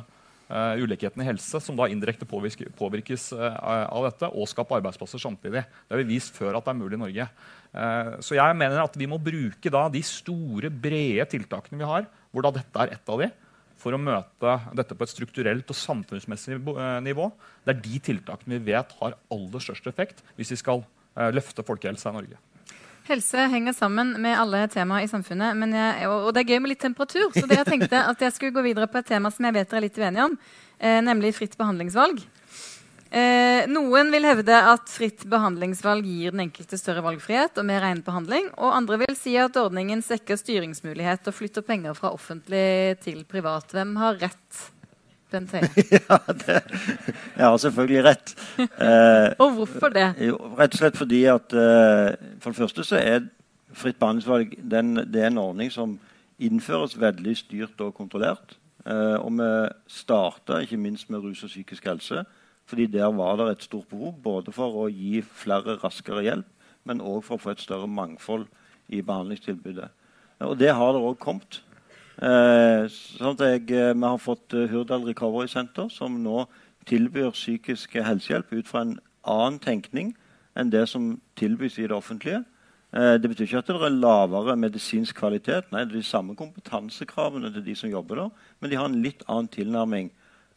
uh, 0.52 0.76
ulikheten 0.78 1.22
i 1.24 1.26
helse, 1.26 1.60
som 1.64 1.78
da 1.78 1.88
indirekte 1.90 2.28
påvirkes 2.28 3.30
uh, 3.34 3.56
av 3.88 4.06
dette, 4.06 4.28
og 4.28 4.50
skape 4.50 4.76
arbeidsplasser 4.78 5.22
samtidig. 5.22 5.64
Det 5.64 5.94
har 5.94 6.02
vi 6.02 6.10
vist 6.12 6.36
før 6.36 6.58
at 6.58 6.66
det 6.66 6.74
er 6.74 6.80
mulig 6.80 6.98
i 6.98 7.02
Norge. 7.02 7.28
Uh, 7.72 8.12
så 8.24 8.36
jeg 8.36 8.58
mener 8.58 8.82
at 8.84 8.98
vi 9.00 9.08
må 9.10 9.20
bruke 9.22 9.72
da 9.72 9.86
de 9.92 10.04
store, 10.06 10.70
brede 10.70 11.26
tiltakene 11.32 11.80
vi 11.80 11.88
har, 11.88 12.06
hvor 12.32 12.46
da 12.46 12.52
dette 12.60 12.84
er 12.84 12.94
ett 12.98 13.12
av 13.12 13.24
de, 13.24 13.32
for 13.82 13.96
å 13.96 14.00
møte 14.00 14.54
dette 14.78 14.94
på 14.94 15.08
et 15.08 15.10
strukturelt 15.10 15.72
og 15.72 15.74
samfunnsmessig 15.74 16.54
eh, 16.54 16.98
nivå. 17.02 17.24
Det 17.66 17.72
er 17.72 17.80
de 17.82 17.98
tiltakene 18.12 18.60
vi 18.60 18.70
vet 18.70 18.92
har 19.00 19.16
aller 19.34 19.64
størst 19.64 19.88
effekt 19.90 20.22
hvis 20.36 20.52
vi 20.54 20.58
skal 20.60 20.84
løfte 21.34 21.64
folkehelsa 21.66 22.12
i 22.12 22.14
Norge. 22.14 22.38
Helse 23.08 23.46
henger 23.50 23.74
sammen 23.74 24.12
med 24.22 24.38
alle 24.38 24.66
temaer 24.70 25.06
i 25.06 25.10
samfunnet. 25.10 25.58
Jeg, 25.74 26.08
og 26.08 26.30
det 26.34 26.44
er 26.44 26.52
gøy 26.52 26.60
med 26.62 26.70
litt 26.70 26.84
temperatur. 26.84 27.32
Så 27.34 27.48
jeg 27.50 27.66
tenkte 27.66 27.98
at 28.12 28.20
jeg 28.22 28.34
skulle 28.36 28.54
gå 28.54 28.62
videre 28.68 28.86
på 28.90 29.00
et 29.00 29.08
tema 29.10 29.32
som 29.34 29.48
jeg 29.48 29.56
vet 29.56 29.70
dere 29.70 29.80
er 29.80 29.86
litt 29.88 29.98
uenige 29.98 30.28
om, 30.28 30.36
eh, 30.78 31.00
nemlig 31.02 31.34
fritt 31.34 31.58
behandlingsvalg. 31.58 32.22
Eh, 33.12 33.66
noen 33.68 34.08
vil 34.08 34.24
hevde 34.24 34.56
at 34.56 34.88
fritt 34.88 35.26
behandlingsvalg 35.28 36.06
gir 36.08 36.32
den 36.32 36.46
enkelte 36.46 36.78
større 36.80 37.02
valgfrihet 37.04 37.58
og 37.60 37.66
mer 37.68 37.84
egnet 37.84 38.06
behandling. 38.06 38.46
Og 38.56 38.72
andre 38.72 39.02
vil 39.02 39.18
si 39.18 39.34
at 39.36 39.58
ordningen 39.60 40.00
svekker 40.00 40.38
styringsmulighet 40.40 41.26
og 41.28 41.36
flytter 41.36 41.66
penger 41.66 41.98
fra 41.98 42.14
offentlig 42.14 43.02
til 43.04 43.26
privat. 43.28 43.74
Hvem 43.74 43.98
har 44.00 44.16
rett? 44.22 44.62
Bent 45.32 45.52
Høie. 45.56 45.68
ja, 45.98 46.18
det, 46.28 46.58
jeg 47.36 47.44
har 47.46 47.60
selvfølgelig 47.64 48.04
rett. 48.06 48.34
Eh, 48.60 49.28
og 49.42 49.58
hvorfor 49.58 49.92
det? 49.94 50.08
Jo, 50.20 50.38
rett 50.58 50.76
og 50.76 50.82
slett 50.82 50.98
fordi 51.00 51.22
at 51.32 51.54
eh, 51.56 52.12
For 52.42 52.52
det 52.52 52.60
første 52.60 52.86
så 52.86 53.00
er 53.00 53.26
fritt 53.72 53.98
behandlingsvalg 54.00 54.56
den, 54.70 54.98
det 55.08 55.22
er 55.22 55.30
en 55.30 55.40
ordning 55.40 55.72
som 55.72 55.96
innføres 56.42 56.98
veldig 57.00 57.36
styrt 57.38 57.80
og 57.80 57.94
kontrollert. 57.96 58.58
Eh, 58.86 59.16
og 59.18 59.32
vi 59.38 59.50
starta 59.90 60.60
ikke 60.62 60.80
minst 60.80 61.10
med 61.10 61.24
rus 61.24 61.44
og 61.46 61.52
psykisk 61.52 61.86
helse 61.90 62.24
fordi 62.72 62.86
der 62.86 63.10
var 63.12 63.36
det 63.36 63.48
et 63.50 63.64
stort 63.66 63.88
behov 63.90 64.14
både 64.22 64.52
for 64.54 64.84
å 64.84 64.86
gi 64.88 65.18
flere 65.20 65.74
raskere 65.82 66.22
hjelp, 66.24 66.46
men 66.88 67.02
òg 67.04 67.18
for 67.26 67.36
å 67.36 67.42
få 67.42 67.50
et 67.52 67.60
større 67.60 67.88
mangfold 67.90 68.46
i 68.88 69.02
behandlingstilbudet. 69.02 69.90
Og 70.46 70.54
det 70.58 70.70
har 70.74 70.94
det 70.94 71.02
òg 71.02 71.18
kommet. 71.20 71.60
Eh, 72.20 72.84
sånn 72.92 73.38
jeg, 73.40 73.70
eh, 73.72 73.94
vi 73.94 74.04
har 74.04 74.20
fått 74.20 74.52
uh, 74.52 74.66
Hurdal 74.68 75.06
Recovery 75.08 75.48
Center, 75.48 75.88
som 75.88 76.18
nå 76.22 76.44
tilbyr 76.88 77.32
psykisk 77.32 77.94
helsehjelp 77.94 78.52
ut 78.52 78.68
fra 78.68 78.82
en 78.84 78.98
annen 79.22 79.60
tenkning 79.62 80.12
enn 80.58 80.72
det 80.72 80.84
som 80.90 81.14
tilbys 81.38 81.78
i 81.78 81.86
det 81.86 81.96
offentlige. 81.96 82.42
Eh, 82.92 83.14
det 83.16 83.30
betyr 83.30 83.46
ikke 83.46 83.62
at 83.62 83.70
det 83.70 83.78
er 83.78 83.94
lavere 83.96 84.56
medisinsk 84.60 85.16
kvalitet. 85.16 85.70
Nei, 85.72 85.86
det 85.86 85.96
er 85.96 86.02
de 86.02 86.04
samme 86.04 86.36
kompetansekravene 86.36 87.52
til 87.54 87.64
de 87.64 87.76
som 87.78 87.92
jobber 87.92 88.20
der, 88.20 88.50
men 88.60 88.70
de 88.72 88.76
har 88.76 88.90
en 88.90 89.00
litt 89.04 89.24
annen 89.32 89.48
tilnærming 89.48 90.10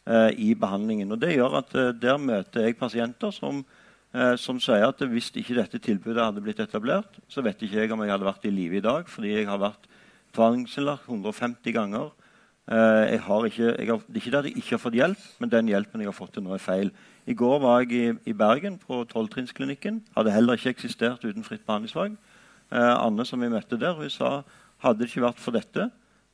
eh, 0.04 0.30
i 0.36 0.52
behandlingen. 0.54 1.14
Og 1.14 1.20
Det 1.22 1.32
gjør 1.32 1.60
at 1.62 1.72
eh, 1.74 1.94
der 1.96 2.20
møter 2.20 2.66
jeg 2.66 2.76
pasienter 2.76 3.32
som, 3.32 3.64
eh, 4.12 4.34
som, 4.36 4.60
sier 4.60 4.84
at 4.84 5.00
hvis 5.00 5.30
ikke 5.32 5.56
dette 5.56 5.80
tilbudet 5.80 6.20
hadde 6.20 6.44
blitt 6.44 6.60
etablert, 6.60 7.16
så 7.28 7.40
vet 7.40 7.62
ikke 7.62 7.80
jeg 7.80 7.94
om 7.96 8.04
jeg 8.04 8.12
hadde 8.12 8.28
vært 8.28 8.44
i 8.44 8.52
live 8.52 8.82
i 8.82 8.84
dag, 8.84 9.08
fordi 9.08 9.38
jeg 9.38 9.48
har 9.48 9.62
vært 9.62 9.88
tvangsinnlagt 10.36 11.08
150 11.08 11.74
ganger. 11.74 12.12
Eh, 12.66 13.14
ikke, 13.14 13.22
har, 13.26 13.42
det 13.46 13.58
er 13.58 14.20
ikke 14.20 14.32
det 14.32 14.40
at 14.40 14.48
jeg 14.50 14.56
ikke 14.56 14.74
har 14.74 14.82
fått 14.82 14.98
hjelp, 14.98 15.26
men 15.40 15.52
den 15.52 15.68
hjelpen 15.70 16.02
jeg 16.02 16.10
har 16.10 16.16
fått 16.16 16.34
til 16.36 16.44
nå, 16.46 16.54
er 16.54 16.62
feil. 16.62 16.90
I 17.26 17.34
går 17.34 17.60
var 17.62 17.82
jeg 17.82 17.92
i, 17.96 18.30
i 18.30 18.34
Bergen, 18.34 18.78
på 18.78 19.04
tolvtrinnsklinikken. 19.10 20.02
Hadde 20.16 20.34
heller 20.34 20.58
ikke 20.58 20.74
eksistert 20.74 21.24
uten 21.24 21.46
fritt 21.46 21.66
behandlingsvalg. 21.66 22.16
Eh, 22.72 22.94
Anne 22.94 23.26
som 23.26 23.42
vi 23.42 23.50
møtte 23.52 23.78
der, 23.78 23.94
hun 23.98 24.10
sa 24.10 24.40
hadde 24.82 25.02
det 25.02 25.10
ikke 25.10 25.24
vært 25.24 25.42
for 25.42 25.56
dette, 25.56 25.90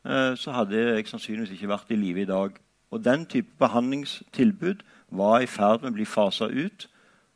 eh, 0.09 0.33
så 0.39 0.55
hadde 0.57 0.79
jeg 0.79 1.11
sannsynligvis 1.11 1.55
ikke 1.57 1.73
vært 1.73 1.93
i 1.93 2.01
live 2.01 2.25
i 2.25 2.31
dag. 2.31 2.57
Og 2.93 3.05
den 3.05 3.27
type 3.27 3.53
behandlingstilbud 3.61 4.83
var 5.17 5.41
i 5.41 5.51
ferd 5.51 5.83
med 5.83 5.93
å 5.93 5.97
bli 5.97 6.09
fasa 6.09 6.49
ut 6.49 6.89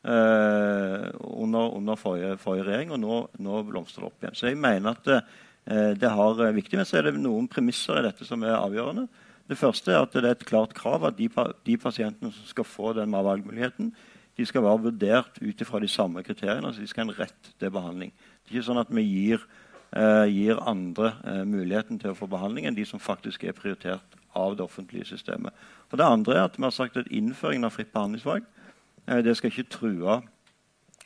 eh, 0.04 1.06
under, 1.20 1.76
under 1.76 2.00
forrige, 2.00 2.36
forrige, 2.40 2.66
regjering, 2.68 2.92
og 2.96 3.00
nå, 3.02 3.20
nå, 3.44 3.62
blomstrer 3.68 4.04
det 4.04 4.10
opp 4.10 4.24
igjen. 4.24 4.38
Så 4.38 4.50
jeg 4.50 4.60
mener 4.60 4.96
at 4.96 5.12
eh, 5.12 5.36
det 5.66 6.10
har 6.14 6.42
eh, 6.44 6.54
viktig, 6.54 6.78
Men 6.78 6.86
så 6.86 6.98
er 6.98 7.08
det 7.08 7.18
noen 7.18 7.48
premisser 7.50 7.98
i 7.98 8.04
dette 8.06 8.24
som 8.24 8.42
er 8.46 8.54
avgjørende. 8.54 9.08
Det 9.46 9.58
første 9.58 9.92
er 9.92 10.02
at 10.02 10.12
det 10.14 10.24
er 10.24 10.34
et 10.34 10.46
klart 10.46 10.74
krav 10.74 11.04
at 11.06 11.18
de, 11.18 11.28
de 11.66 11.76
pasientene 11.78 12.32
som 12.34 12.46
skal 12.50 12.66
få 12.66 12.92
den 12.96 13.14
valgmuligheten, 13.14 13.92
de 14.36 14.46
skal 14.46 14.62
være 14.62 14.82
vurdert 14.90 15.38
ut 15.40 15.62
fra 15.64 15.80
de 15.80 15.88
samme 15.88 16.22
kriteriene. 16.22 16.66
altså 16.66 16.80
De 16.80 16.86
skal 16.86 17.06
ha 17.06 17.12
en 17.12 17.18
rett 17.18 17.52
til 17.58 17.70
behandling. 17.72 18.12
Det 18.12 18.50
er 18.50 18.58
ikke 18.58 18.68
sånn 18.68 18.82
at 18.82 18.92
vi 18.92 19.02
gir, 19.06 19.46
eh, 19.96 20.26
gir 20.28 20.60
andre 20.60 21.14
eh, 21.24 21.44
muligheten 21.48 21.98
til 21.98 22.12
å 22.12 22.18
få 22.18 22.28
behandling 22.28 22.66
enn 22.66 22.76
de 22.76 22.84
som 22.84 23.00
faktisk 23.00 23.44
er 23.44 23.56
prioritert 23.56 24.18
av 24.36 24.56
det 24.56 24.64
offentlige 24.66 25.08
systemet. 25.08 25.54
Og 25.90 25.98
det 25.98 26.06
andre 26.06 26.36
er 26.36 26.44
at 26.44 26.58
vi 26.58 26.66
har 26.66 26.74
sagt 26.74 26.98
at 27.00 27.08
Innføringen 27.08 27.64
av 27.64 27.72
fritt 27.72 27.92
behandlingsvalg 27.94 28.44
eh, 29.08 29.22
det 29.24 29.36
skal 29.38 29.50
ikke 29.50 29.70
true 29.72 30.20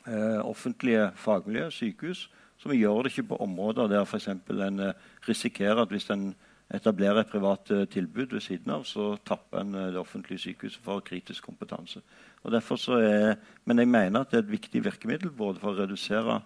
eh, 0.07 0.41
offentlige 0.43 1.11
fagmiljø, 1.15 1.69
sykehus. 1.71 2.27
Så 2.61 2.69
vi 2.69 2.77
gjør 2.77 3.03
det 3.03 3.11
ikke 3.11 3.31
på 3.31 3.41
områder 3.41 3.89
der 3.89 4.05
f.eks. 4.05 4.27
en 4.27 4.79
eh, 4.79 4.93
risikerer 5.27 5.81
at 5.81 5.89
hvis 5.89 6.09
en 6.13 6.29
etablerer 6.73 7.21
et 7.21 7.31
privat 7.31 7.71
eh, 7.71 7.87
tilbud 7.89 8.31
ved 8.31 8.41
siden 8.41 8.71
av, 8.71 8.85
så 8.87 9.15
tapper 9.25 9.61
en 9.61 9.75
eh, 9.75 9.89
det 9.91 9.99
offentlige 9.99 10.39
sykehuset 10.45 10.83
for 10.83 10.99
kritisk 10.99 11.43
kompetanse. 11.43 12.01
Er, 12.45 13.35
men 13.65 13.79
jeg 13.79 13.87
mener 13.87 14.21
at 14.21 14.31
det 14.31 14.39
er 14.39 14.43
et 14.45 14.51
viktig 14.51 14.83
virkemiddel 14.85 15.31
både 15.31 15.59
for 15.59 15.73
å 15.73 15.81
redusere 15.81 16.41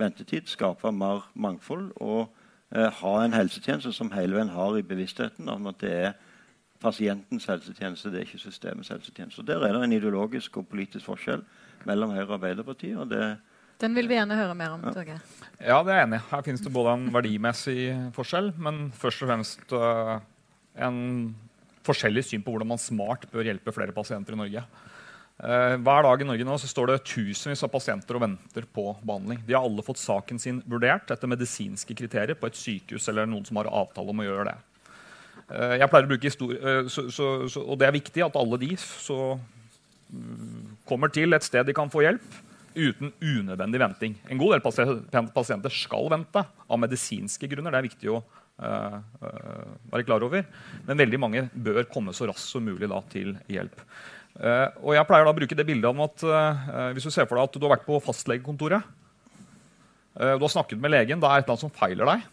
ventetid, 0.00 0.48
skape 0.50 0.92
mer 0.92 1.26
mangfold 1.34 1.90
og 1.96 2.28
eh, 2.74 2.90
ha 3.00 3.14
en 3.22 3.34
helsetjeneste 3.36 3.92
som 3.92 4.12
hele 4.14 4.38
veien 4.38 4.54
har 4.54 4.78
i 4.78 4.86
bevisstheten 4.86 5.48
om 5.50 5.66
at 5.70 5.80
det 5.82 5.92
er 5.92 6.14
pasientens 6.84 7.46
helsetjeneste, 7.48 8.10
det 8.12 8.20
er 8.20 8.28
ikke 8.28 8.42
systemets 8.44 8.92
helsetjeneste. 8.92 9.40
Og 9.40 9.46
Der 9.46 9.64
er 9.64 9.72
det 9.72 9.84
en 9.84 9.96
ideologisk 9.96 10.56
og 10.60 10.68
politisk 10.68 11.06
forskjell 11.08 11.42
mellom 11.88 12.12
Høyre 12.12 12.28
og 12.28 12.38
Arbeiderpartiet. 12.38 12.98
og 12.98 13.10
det 13.10 13.36
den 13.84 13.96
vil 13.96 14.08
vi 14.08 14.16
gjerne 14.16 14.38
høre 14.38 14.56
mer 14.56 14.74
om. 14.76 14.84
Ja, 14.88 15.18
ja 15.60 15.78
det 15.84 15.92
er 15.92 16.00
jeg 16.00 16.08
enig 16.08 16.20
i. 16.20 16.26
Her 16.30 16.44
finnes 16.46 16.64
det 16.64 16.72
både 16.72 16.96
en 16.96 17.08
verdimessig 17.14 17.78
forskjell, 18.16 18.52
men 18.64 18.86
først 18.96 19.24
og 19.24 19.30
fremst 19.30 19.74
uh, 19.76 20.16
en 20.86 20.98
forskjellig 21.84 22.24
syn 22.24 22.44
på 22.44 22.54
hvordan 22.54 22.72
man 22.72 22.80
smart 22.80 23.28
bør 23.32 23.50
hjelpe 23.50 23.74
flere 23.76 23.94
pasienter 23.96 24.36
i 24.36 24.40
Norge. 24.40 24.64
Uh, 25.34 25.74
hver 25.82 26.06
dag 26.06 26.22
i 26.22 26.28
Norge 26.28 26.46
nå 26.46 26.56
så 26.62 26.70
står 26.70 26.92
det 26.92 27.00
tusenvis 27.10 27.64
av 27.66 27.72
pasienter 27.72 28.16
og 28.16 28.22
venter 28.24 28.68
på 28.70 28.86
behandling. 29.02 29.42
De 29.44 29.56
har 29.56 29.66
alle 29.66 29.84
fått 29.84 30.00
saken 30.00 30.40
sin 30.40 30.62
vurdert 30.70 31.10
etter 31.10 31.30
medisinske 31.30 31.96
kriterier 31.98 32.38
på 32.38 32.48
et 32.48 32.58
sykehus 32.58 33.10
eller 33.12 33.28
noen 33.28 33.44
som 33.48 33.58
har 33.60 33.72
avtale 33.82 34.14
om 34.14 34.22
å 34.22 34.28
gjøre 34.28 34.46
det. 34.52 34.56
Uh, 35.50 35.74
jeg 35.76 35.90
pleier 35.92 36.08
å 36.08 36.12
bruke 36.14 36.30
historie, 36.30 36.62
uh, 36.62 36.88
så, 36.88 37.08
så, 37.12 37.28
så, 37.52 37.66
Og 37.66 37.76
det 37.80 37.90
er 37.90 37.98
viktig 37.98 38.24
at 38.24 38.40
alle 38.40 38.60
de 38.62 38.70
så, 38.80 39.34
mm, 40.08 40.80
kommer 40.88 41.12
til 41.12 41.36
et 41.36 41.44
sted 41.44 41.66
de 41.68 41.76
kan 41.76 41.92
få 41.92 42.06
hjelp 42.06 42.42
uten 42.74 43.12
unødvendig 43.22 43.80
venting. 43.80 44.16
En 44.30 44.40
god 44.40 44.56
del 44.56 45.28
pasienter 45.34 45.74
skal 45.74 46.10
vente 46.12 46.42
av 46.42 46.80
medisinske 46.82 47.48
grunner. 47.50 47.74
Det 47.74 47.80
er 47.80 47.86
viktig 47.86 48.10
å 48.12 48.18
uh, 48.18 48.98
uh, 48.98 49.70
være 49.92 50.06
klar 50.06 50.26
over. 50.26 50.44
Men 50.88 51.00
veldig 51.00 51.20
mange 51.22 51.46
bør 51.54 51.86
komme 51.90 52.14
så 52.16 52.28
raskt 52.30 52.50
som 52.50 52.66
mulig 52.66 52.90
da, 52.90 53.00
til 53.12 53.32
hjelp. 53.50 53.80
Uh, 54.34 54.68
og 54.82 54.92
jeg 54.96 55.06
pleier 55.08 55.26
da 55.26 55.32
å 55.32 55.38
bruke 55.38 55.58
det 55.58 55.66
bildet 55.68 55.90
om 55.90 56.04
at 56.04 56.26
hvis 56.96 57.06
du 57.06 57.14
ser 57.14 57.28
for 57.30 57.38
deg 57.38 57.46
at 57.46 57.56
du 57.56 57.66
har 57.66 57.76
vært 57.76 57.88
på 57.88 58.02
fastlegekontoret, 58.02 58.92
du 60.14 60.44
har 60.44 60.50
snakket 60.52 60.78
med 60.78 60.92
legen, 60.94 61.18
da 61.18 61.32
er 61.32 61.40
et 61.40 61.48
eller 61.48 61.56
annet 61.56 61.64
som 61.64 61.72
feiler 61.74 62.06
deg. 62.06 62.28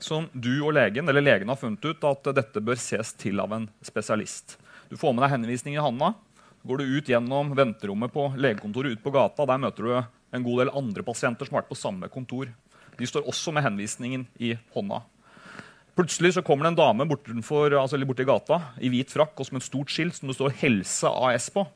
Som 0.00 0.30
du 0.32 0.54
og 0.62 0.72
legen 0.76 1.10
eller 1.10 1.20
legen 1.20 1.50
har 1.50 1.58
funnet 1.60 1.84
ut 1.84 2.06
at 2.08 2.30
dette 2.38 2.62
bør 2.64 2.78
ses 2.80 3.10
til 3.20 3.40
av 3.42 3.52
en 3.52 3.66
spesialist. 3.84 4.54
Du 4.88 4.96
får 4.96 5.12
med 5.12 5.26
deg 5.26 5.34
henvisning 5.34 5.76
i 5.76 5.82
handa. 5.82 6.14
Går 6.66 6.80
du 6.80 6.96
ut 6.98 7.08
gjennom 7.08 7.52
venterommet 7.54 8.12
på 8.12 8.32
legekontoret 8.36 8.96
ut 8.96 9.02
på 9.02 9.12
gata, 9.14 9.46
der 9.46 9.60
møter 9.62 9.86
du 9.86 9.92
en 9.98 10.44
god 10.44 10.64
del 10.64 10.72
andre 10.76 11.04
pasienter 11.06 11.46
som 11.46 11.54
har 11.54 11.62
vært 11.62 11.70
på 11.70 11.78
samme 11.78 12.10
kontor. 12.12 12.50
De 12.98 13.06
står 13.06 13.28
også 13.30 13.54
med 13.54 13.64
henvisningen 13.64 14.26
i 14.42 14.56
hånda. 14.74 15.00
Plutselig 15.98 16.36
så 16.36 16.44
kommer 16.46 16.66
det 16.66 16.74
en 16.74 16.78
dame 16.78 17.06
bortenfor, 17.10 17.74
altså 17.74 17.98
borti 18.06 18.26
gata 18.26 18.60
i 18.82 18.90
hvit 18.90 19.10
frakk 19.10 19.38
og 19.38 19.48
som 19.48 19.58
et 19.58 19.66
stort 19.66 19.90
skilt 19.90 20.14
som 20.14 20.28
det 20.28 20.36
står 20.36 20.54
'Helse 20.54 21.10
AS' 21.10 21.50
på. 21.50 21.66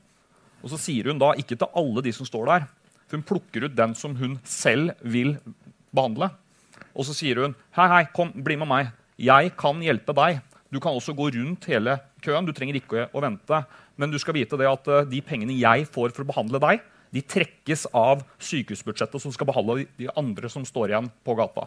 Og 0.63 0.71
Så 0.71 0.79
sier 0.79 1.11
hun 1.11 1.19
da 1.19 1.33
ikke 1.35 1.59
til 1.59 1.67
alle 1.75 2.03
de 2.03 2.13
som 2.13 2.27
står 2.27 2.47
der. 2.47 2.67
For 3.09 3.17
hun 3.17 3.27
plukker 3.27 3.65
ut 3.65 3.75
den 3.75 3.95
som 3.95 4.15
hun 4.15 4.39
selv 4.45 4.95
vil 5.03 5.39
behandle. 5.93 6.31
Og 6.95 7.05
så 7.05 7.15
sier 7.15 7.43
hun 7.43 7.55
'Hei, 7.75 7.89
hei, 7.89 8.05
kom, 8.15 8.31
bli 8.31 8.57
med 8.57 8.69
meg. 8.69 8.93
Jeg 9.19 9.57
kan 9.57 9.81
hjelpe 9.81 10.15
deg.' 10.15 10.41
Du 10.73 10.81
kan 10.81 10.97
også 10.97 11.13
gå 11.13 11.29
rundt 11.35 11.69
hele 11.69 11.99
køen. 12.25 12.47
Du 12.49 12.55
trenger 12.57 12.79
ikke 12.79 13.07
å 13.13 13.23
vente. 13.23 13.59
Men 14.01 14.13
du 14.13 14.17
skal 14.21 14.37
vite 14.39 14.57
det 14.57 14.71
at 14.71 14.89
eh, 14.89 15.05
de 15.11 15.21
pengene 15.25 15.59
jeg 15.59 15.85
får 15.93 16.15
for 16.17 16.25
å 16.25 16.31
behandle 16.31 16.61
deg, 16.63 16.81
de 17.13 17.21
trekkes 17.21 17.85
av 17.93 18.23
sykehusbudsjettet 18.41 19.21
som 19.21 19.35
skal 19.35 19.51
behandle 19.51 19.85
de 20.01 20.09
andre 20.17 20.49
som 20.49 20.65
står 20.65 20.95
igjen 20.95 21.11
på 21.27 21.37
gata. 21.37 21.67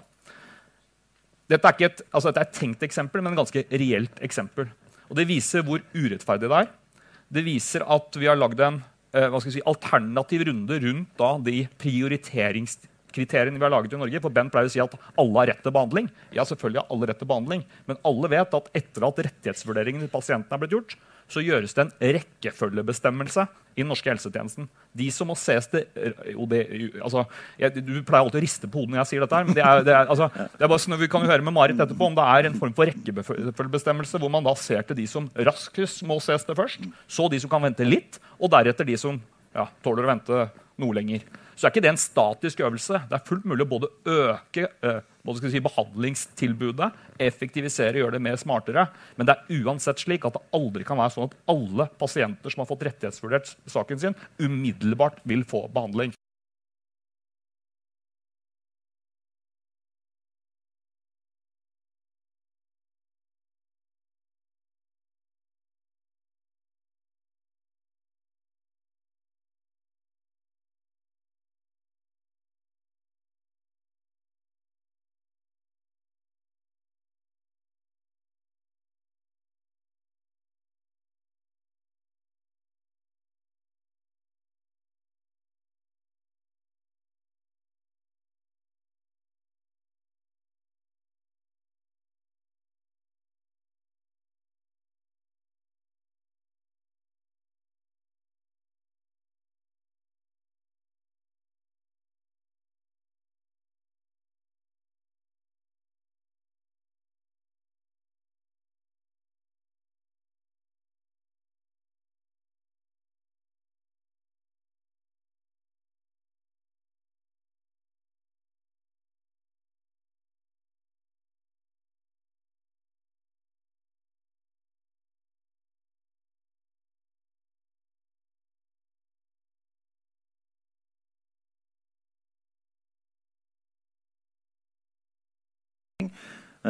Dette 1.46 1.70
er, 1.70 1.84
et, 1.86 2.02
altså 2.10 2.32
dette 2.32 2.42
er 2.42 2.50
et 2.50 2.58
tenkt 2.58 2.86
eksempel, 2.88 3.22
men 3.22 3.36
et 3.36 3.44
ganske 3.44 3.66
reelt 3.70 4.24
eksempel. 4.26 4.72
Og 5.06 5.20
Det 5.20 5.28
viser 5.30 5.62
hvor 5.68 5.84
urettferdig 5.94 6.50
det 6.50 6.64
er. 6.64 6.72
Det 7.30 7.46
viser 7.46 7.86
at 7.86 8.18
vi 8.18 8.26
har 8.26 8.40
lagd 8.40 8.64
en 8.66 8.82
eh, 9.14 9.38
si, 9.46 9.62
alternativ 9.62 10.48
runde 10.50 10.82
rundt 10.82 11.14
da, 11.22 11.36
de 11.46 11.68
prioriteringskriteriene 13.16 13.60
vi 13.60 13.66
har 13.66 13.74
laget 13.74 13.96
i 13.96 14.00
Norge. 14.00 14.22
For 14.24 14.34
Bent 14.34 14.54
pleier 14.54 14.70
å 14.70 14.74
si 14.74 14.84
at 14.84 14.96
alle 15.18 15.42
har 15.42 15.52
rett 15.54 15.64
til 15.64 15.74
behandling. 15.76 16.08
Ja, 16.36 16.46
selvfølgelig 16.48 16.84
har 16.84 16.94
alle 16.94 17.10
rett 17.10 17.20
til 17.22 17.30
behandling, 17.30 17.66
Men 17.88 18.00
alle 18.04 18.30
vet 18.30 18.54
at 18.54 18.72
etter 18.74 19.08
at 19.08 19.20
rettighetsvurderingen 19.28 20.02
til 20.06 20.12
pasienten 20.12 20.54
er 20.54 20.62
blitt 20.62 20.76
gjort, 20.76 20.96
så 21.26 21.42
gjøres 21.42 21.74
det 21.74 21.82
en 21.82 21.94
rekkefølgebestemmelse 22.16 23.48
i 23.76 23.82
den 23.82 23.90
norske 23.90 24.12
helsetjenesten. 24.12 24.68
De 24.94 25.08
som 25.12 25.28
må 25.28 25.36
ses 25.40 25.66
til 25.72 25.88
det, 26.52 26.60
altså, 27.02 27.26
jeg, 27.58 27.82
Du 27.82 27.96
pleier 28.06 28.22
alltid 28.22 28.38
å 28.40 28.44
riste 28.44 28.70
på 28.70 28.84
hodet 28.84 28.94
når 28.94 29.02
jeg 29.02 29.10
sier 29.10 29.26
dette. 29.26 29.40
her, 29.40 29.48
men 29.48 29.58
det 29.58 29.64
er, 29.66 29.82
det 29.88 29.96
er, 29.96 30.12
altså, 30.14 30.30
det 30.30 30.68
er 30.68 30.70
bare 30.70 31.00
Vi 31.02 31.10
kan 31.10 31.26
jo 31.26 31.32
høre 31.32 31.42
med 31.42 31.56
Marit 31.56 31.82
etterpå 31.82 32.12
om 32.12 32.16
det 32.16 32.28
er 32.36 32.50
en 32.50 32.60
form 32.60 32.76
for 32.78 32.86
rekkefølgebestemmelse 32.86 34.22
hvor 34.22 34.32
man 34.32 34.46
da 34.46 34.54
ser 34.56 34.86
til 34.86 35.00
de 35.02 35.08
som 35.10 35.30
raskest 35.36 36.04
må 36.06 36.20
ses 36.22 36.46
til 36.46 36.56
først, 36.56 36.86
så 37.08 37.28
de 37.32 37.42
som 37.42 37.50
kan 37.50 37.64
vente 37.66 37.88
litt, 37.88 38.20
og 38.38 38.54
deretter 38.54 38.86
de 38.86 38.98
som 38.98 39.18
ja, 39.56 39.66
tåler 39.84 40.06
å 40.06 40.14
vente 40.14 40.46
noe 40.78 40.94
lenger 40.94 41.26
så 41.56 41.68
er 41.68 41.74
ikke 41.74 41.84
det 41.86 41.92
en 41.94 42.00
statisk 42.00 42.62
øvelse. 42.66 43.00
Det 43.10 43.18
er 43.18 43.28
fullt 43.28 43.46
mulig 43.48 43.66
å 43.66 43.70
både 43.72 43.90
øke 44.12 44.68
eh, 44.84 45.00
si, 45.52 45.62
behandlingstilbudet, 45.64 46.90
effektivisere, 47.28 48.02
gjøre 48.02 48.18
det 48.18 48.24
mer 48.28 48.40
smartere. 48.40 48.88
Men 49.16 49.30
det 49.30 49.38
er 49.38 49.64
uansett 49.64 50.04
slik 50.04 50.28
at 50.28 50.36
det 50.36 50.44
aldri 50.56 50.88
kan 50.88 51.00
være 51.00 51.16
sånn 51.16 51.30
at 51.30 51.40
alle 51.52 51.88
pasienter 52.00 52.54
som 52.54 52.64
har 52.64 52.70
fått 52.72 52.86
rettighetsvurdert 52.90 53.56
saken 53.72 54.04
sin, 54.04 54.20
umiddelbart 54.42 55.24
vil 55.24 55.48
få 55.48 55.66
behandling. 55.72 56.16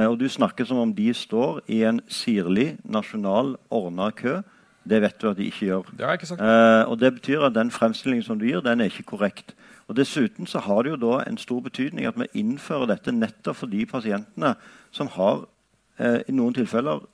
Og 0.03 0.19
du 0.19 0.27
snakker 0.27 0.67
som 0.67 0.81
om 0.81 0.91
de 0.95 1.07
står 1.15 1.61
i 1.71 1.83
en 1.87 2.01
sirlig, 2.11 2.75
nasjonal, 2.83 3.55
ordna 3.71 4.09
kø. 4.11 4.41
Det 4.85 5.01
vet 5.01 5.21
du 5.21 5.29
at 5.29 5.37
de 5.37 5.47
ikke 5.49 5.65
gjør. 5.65 5.87
Det 5.97 6.05
har 6.05 6.13
jeg 6.13 6.21
ikke. 6.21 6.43
Eh, 6.43 6.89
og 6.89 6.99
det 6.99 7.13
betyr 7.13 7.47
at 7.47 7.55
den 7.55 7.71
fremstillingen 7.71 8.25
som 8.25 8.39
du 8.39 8.45
gir, 8.45 8.61
den 8.61 8.81
er 8.81 8.91
ikke 8.91 9.07
korrekt. 9.15 9.55
Og 9.87 9.97
Dessuten 9.97 10.47
så 10.47 10.59
har 10.59 10.83
det 10.83 10.91
jo 10.93 11.01
da 11.01 11.23
en 11.23 11.37
stor 11.37 11.59
betydning 11.59 12.05
at 12.05 12.19
vi 12.19 12.27
innfører 12.41 12.89
dette 12.89 13.13
nettopp 13.13 13.55
for 13.55 13.71
de 13.71 13.85
pasientene 13.85 14.55
som 14.91 15.09
har 15.17 15.45
eh, 15.97 16.21
i 16.27 16.35
noen 16.35 16.53
tilfeller 16.53 17.05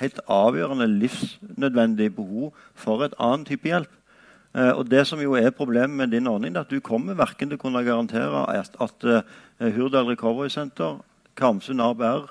helt 0.00 0.20
avgjørende 0.28 0.88
livsnødvendig 0.88 2.14
behov 2.16 2.54
for 2.74 3.04
et 3.04 3.16
annet 3.20 3.46
type 3.52 3.68
hjelp. 3.68 3.92
Eh, 4.56 4.72
og 4.72 4.90
Det 4.90 5.06
som 5.06 5.20
jo 5.20 5.34
er 5.34 5.50
problemet 5.50 5.96
med 5.96 6.08
din 6.16 6.26
ordning, 6.26 6.56
er 6.56 6.60
at 6.60 6.70
du 6.70 6.80
kommer 6.80 7.14
verken 7.14 7.48
til 7.48 7.58
å 7.58 7.62
kunne 7.62 7.84
garantere 7.84 8.46
at, 8.48 8.76
at 8.80 9.04
uh, 9.04 9.20
Hurdal 9.60 10.08
Recovery 10.08 10.48
Center 10.48 11.00
Karmsund 11.36 11.80
ABR, 11.80 12.28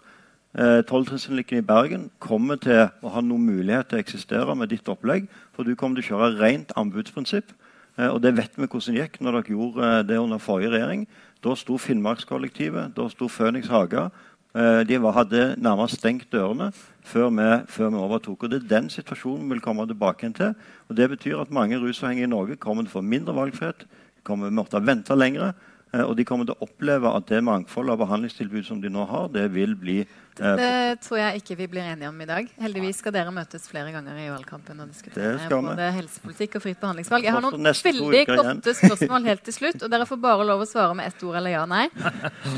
eh, 0.57 0.81
tolvtrinnsklinikken 0.87 1.57
i 1.57 1.65
Bergen, 1.65 2.09
kommer 2.19 2.55
til 2.55 2.89
å 3.01 3.13
ha 3.13 3.21
noen 3.21 3.45
mulighet 3.45 3.89
til 3.89 3.99
å 3.99 4.03
eksistere 4.03 4.55
med 4.55 4.69
ditt 4.69 4.89
opplegg. 4.89 5.27
For 5.53 5.63
du 5.63 5.75
kommer 5.75 5.99
til 5.99 6.05
å 6.05 6.17
kjøre 6.17 6.39
rent 6.41 6.73
anbudsprinsipp. 6.75 7.51
Eh, 7.97 8.07
og 8.07 8.21
det 8.21 8.35
vet 8.37 8.55
vi 8.55 8.67
hvordan 8.67 8.95
det 8.95 9.01
gikk 9.01 9.21
når 9.21 9.31
dere 9.31 9.55
gjorde 9.55 9.87
eh, 9.99 10.03
det 10.03 10.19
under 10.19 10.37
forrige 10.37 10.71
regjering. 10.75 11.07
Da 11.43 11.55
sto 11.55 11.77
Finnmarkskollektivet, 11.77 12.95
da 12.95 13.07
sto 13.09 13.27
Føniks 13.27 13.71
Haga. 13.71 14.11
De 14.51 14.97
hadde 14.99 15.55
nærmest 15.63 16.01
stengt 16.01 16.27
dørene 16.33 16.73
før 17.07 17.29
vi, 17.31 17.45
før 17.71 17.89
vi, 17.89 17.95
overtok. 17.95 18.43
og 18.43 18.49
Det 18.51 18.57
er 18.59 18.67
den 18.67 18.89
situasjonen 18.89 19.45
vi 19.45 19.55
vil 19.55 19.61
komme 19.61 19.85
tilbake 19.87 20.27
til. 20.35 20.53
og 20.89 20.97
Det 20.97 21.09
betyr 21.09 21.39
at 21.39 21.51
mange 21.51 21.79
rusavhengige 21.79 22.27
i 22.27 22.29
Norge 22.29 22.57
kommer 22.57 22.83
til 22.83 22.91
å 22.91 22.97
få 22.99 23.01
mindre 23.01 23.33
valgfrihet, 23.33 23.87
kommer 24.23 24.49
til 24.49 24.51
å 24.51 24.59
måtte 24.59 24.85
vente 24.85 25.15
lenger. 25.15 25.53
Eh, 25.91 26.03
og 26.05 26.13
de 26.15 26.23
kommer 26.27 26.47
til 26.47 26.55
å 26.55 26.63
oppleve 26.63 27.09
at 27.11 27.25
det 27.27 27.41
mangfoldet 27.43 27.97
av 27.97 27.99
behandlingstilbud 28.05 28.63
som 28.63 28.79
de 28.79 28.87
nå 28.91 29.03
har, 29.09 29.25
det 29.33 29.43
vil 29.51 29.73
bli 29.75 29.97
eh, 29.99 30.37
Det 30.39 31.01
tror 31.03 31.19
jeg 31.19 31.41
ikke 31.41 31.57
vi 31.59 31.67
blir 31.73 31.83
enige 31.83 32.07
om 32.07 32.21
i 32.23 32.27
dag. 32.29 32.47
Heldigvis 32.63 33.01
skal 33.03 33.15
dere 33.17 33.33
møtes 33.35 33.67
flere 33.67 33.91
ganger 33.91 34.21
i 34.21 34.29
valgkampen 34.31 34.79
og 34.79 34.93
diskutere 34.93 35.49
både 35.51 35.89
helsepolitikk 35.97 36.55
og 36.59 36.63
fritt 36.63 36.79
behandlingsvalg. 36.79 37.27
Jeg 37.27 37.35
har 37.35 37.43
noen 37.43 37.71
veldig 37.71 38.23
korte 38.29 38.75
spørsmål 38.79 39.27
helt 39.33 39.43
til 39.49 39.57
slutt, 39.57 39.83
og 39.83 39.91
dere 39.91 40.07
får 40.07 40.21
bare 40.23 40.47
lov 40.47 40.63
å 40.63 40.69
svare 40.69 40.95
med 40.95 41.11
ett 41.11 41.27
ord 41.27 41.41
eller 41.41 41.55
ja 41.57 41.65
nei. 41.67 41.87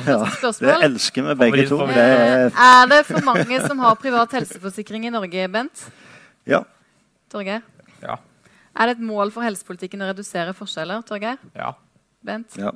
Ja, 0.03 0.19
det 0.59 0.77
elsker 0.83 1.25
vi 1.29 1.35
begge 1.39 1.65
to. 1.69 1.79
Det 1.87 2.03
er... 2.03 2.47
er 2.51 2.87
det 2.91 3.01
for 3.07 3.23
mange 3.25 3.59
som 3.63 3.81
har 3.81 3.97
privat 3.99 4.33
helseforsikring 4.35 5.07
i 5.07 5.13
Norge, 5.13 5.49
Bent? 5.53 5.85
Ja. 6.49 6.63
Torgeir? 7.31 7.63
Ja. 8.03 8.19
Er 8.73 8.89
det 8.89 8.97
et 8.97 9.05
mål 9.05 9.31
for 9.33 9.45
helsepolitikken 9.45 10.03
å 10.03 10.09
redusere 10.11 10.53
forskjeller? 10.57 11.05
Torgeir? 11.07 11.39
Ja. 11.57 11.73
Bent? 12.25 12.57
Ja. 12.59 12.73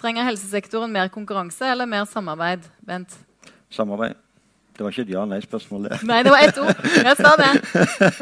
Trenger 0.00 0.26
helsesektoren 0.26 0.92
mer 0.92 1.08
konkurranse 1.12 1.66
eller 1.70 1.86
mer 1.88 2.04
samarbeid? 2.10 2.66
Bent? 2.84 3.14
Samarbeid. 3.70 4.14
Det 4.74 4.82
var 4.82 4.90
ikke 4.90 5.04
et 5.06 5.12
ja-nei-spørsmål. 5.14 5.84
det. 5.86 6.00
Nei, 6.02 6.22
det 6.26 6.32
var 6.34 6.42
ett 6.42 6.56
ord. 6.58 6.74
Jeg 6.98 7.16
sa 7.20 7.30
det. 7.38 7.50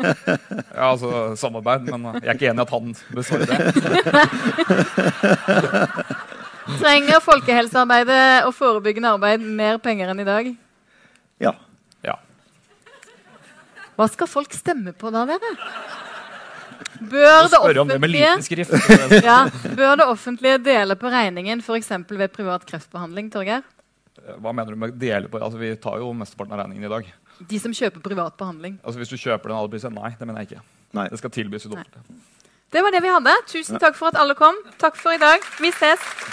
ja, 0.77 0.91
altså 0.91 1.33
samarbeid, 1.41 1.89
men 1.89 2.05
jeg 2.19 2.29
er 2.29 2.37
ikke 2.37 2.51
enig 2.51 2.61
i 2.61 2.67
at 2.67 2.75
han 2.75 2.93
besvarer 3.17 3.47
det. 3.49 3.57
Trenger 6.83 7.25
folkehelsearbeidet 7.25 8.45
og 8.45 8.53
forebyggende 8.55 9.15
arbeid 9.17 9.41
mer 9.41 9.81
penger 9.83 10.13
enn 10.13 10.21
i 10.21 10.29
dag? 10.29 10.53
Ja. 11.43 11.55
Ja. 12.05 12.19
Hva 13.97 14.07
skal 14.13 14.29
folk 14.31 14.53
stemme 14.57 14.93
på 14.93 15.11
da, 15.15 15.25
dere? 15.33 15.57
Bør 17.11 17.49
det 17.51 17.59
offentlige 17.83 19.23
ja, 19.31 19.39
Bør 19.77 19.97
det 20.01 20.07
offentlige 20.07 20.59
dele 20.63 20.97
på 20.99 21.11
regningen 21.13 21.63
f.eks. 21.65 21.91
ved 22.11 22.29
privat 22.35 22.67
kreftbehandling? 22.69 23.31
Torgeir? 23.33 23.65
Hva 24.39 24.53
mener 24.55 24.75
du 24.75 24.79
med 24.79 24.95
dele 25.01 25.31
på? 25.31 25.41
Altså, 25.43 25.59
vi 25.59 25.73
tar 25.83 25.99
jo 26.03 26.13
mesteparten 26.15 26.55
av 26.55 26.63
regningen 26.65 26.87
i 26.87 26.93
dag. 26.93 27.09
De 27.49 27.59
som 27.59 27.75
kjøper 27.75 28.05
privat 28.05 28.37
behandling. 28.39 28.79
Altså, 28.85 29.01
hvis 29.03 29.11
du 29.11 29.19
kjøper 29.19 29.51
den 29.51 29.59
alle 29.59 29.73
priser? 29.73 29.95
Nei, 29.95 30.13
det 30.19 30.29
mener 30.29 30.45
jeg 30.45 30.53
ikke. 30.53 30.67
Nei. 30.99 31.09
Det 31.11 31.19
skal 31.23 31.33
tilbys 31.35 31.67
i 31.67 31.73
det 31.73 31.81
offentlige. 31.81 32.21
Det 32.73 32.81
var 32.81 32.95
det 32.95 33.03
vi 33.05 33.11
hadde. 33.13 33.33
Tusen 33.51 33.81
takk 33.83 33.97
for 33.99 34.09
at 34.13 34.21
alle 34.21 34.37
kom. 34.39 34.57
Takk 34.81 34.97
for 34.97 35.13
i 35.13 35.21
dag. 35.21 35.43
Vi 35.61 35.73
ses. 35.77 36.05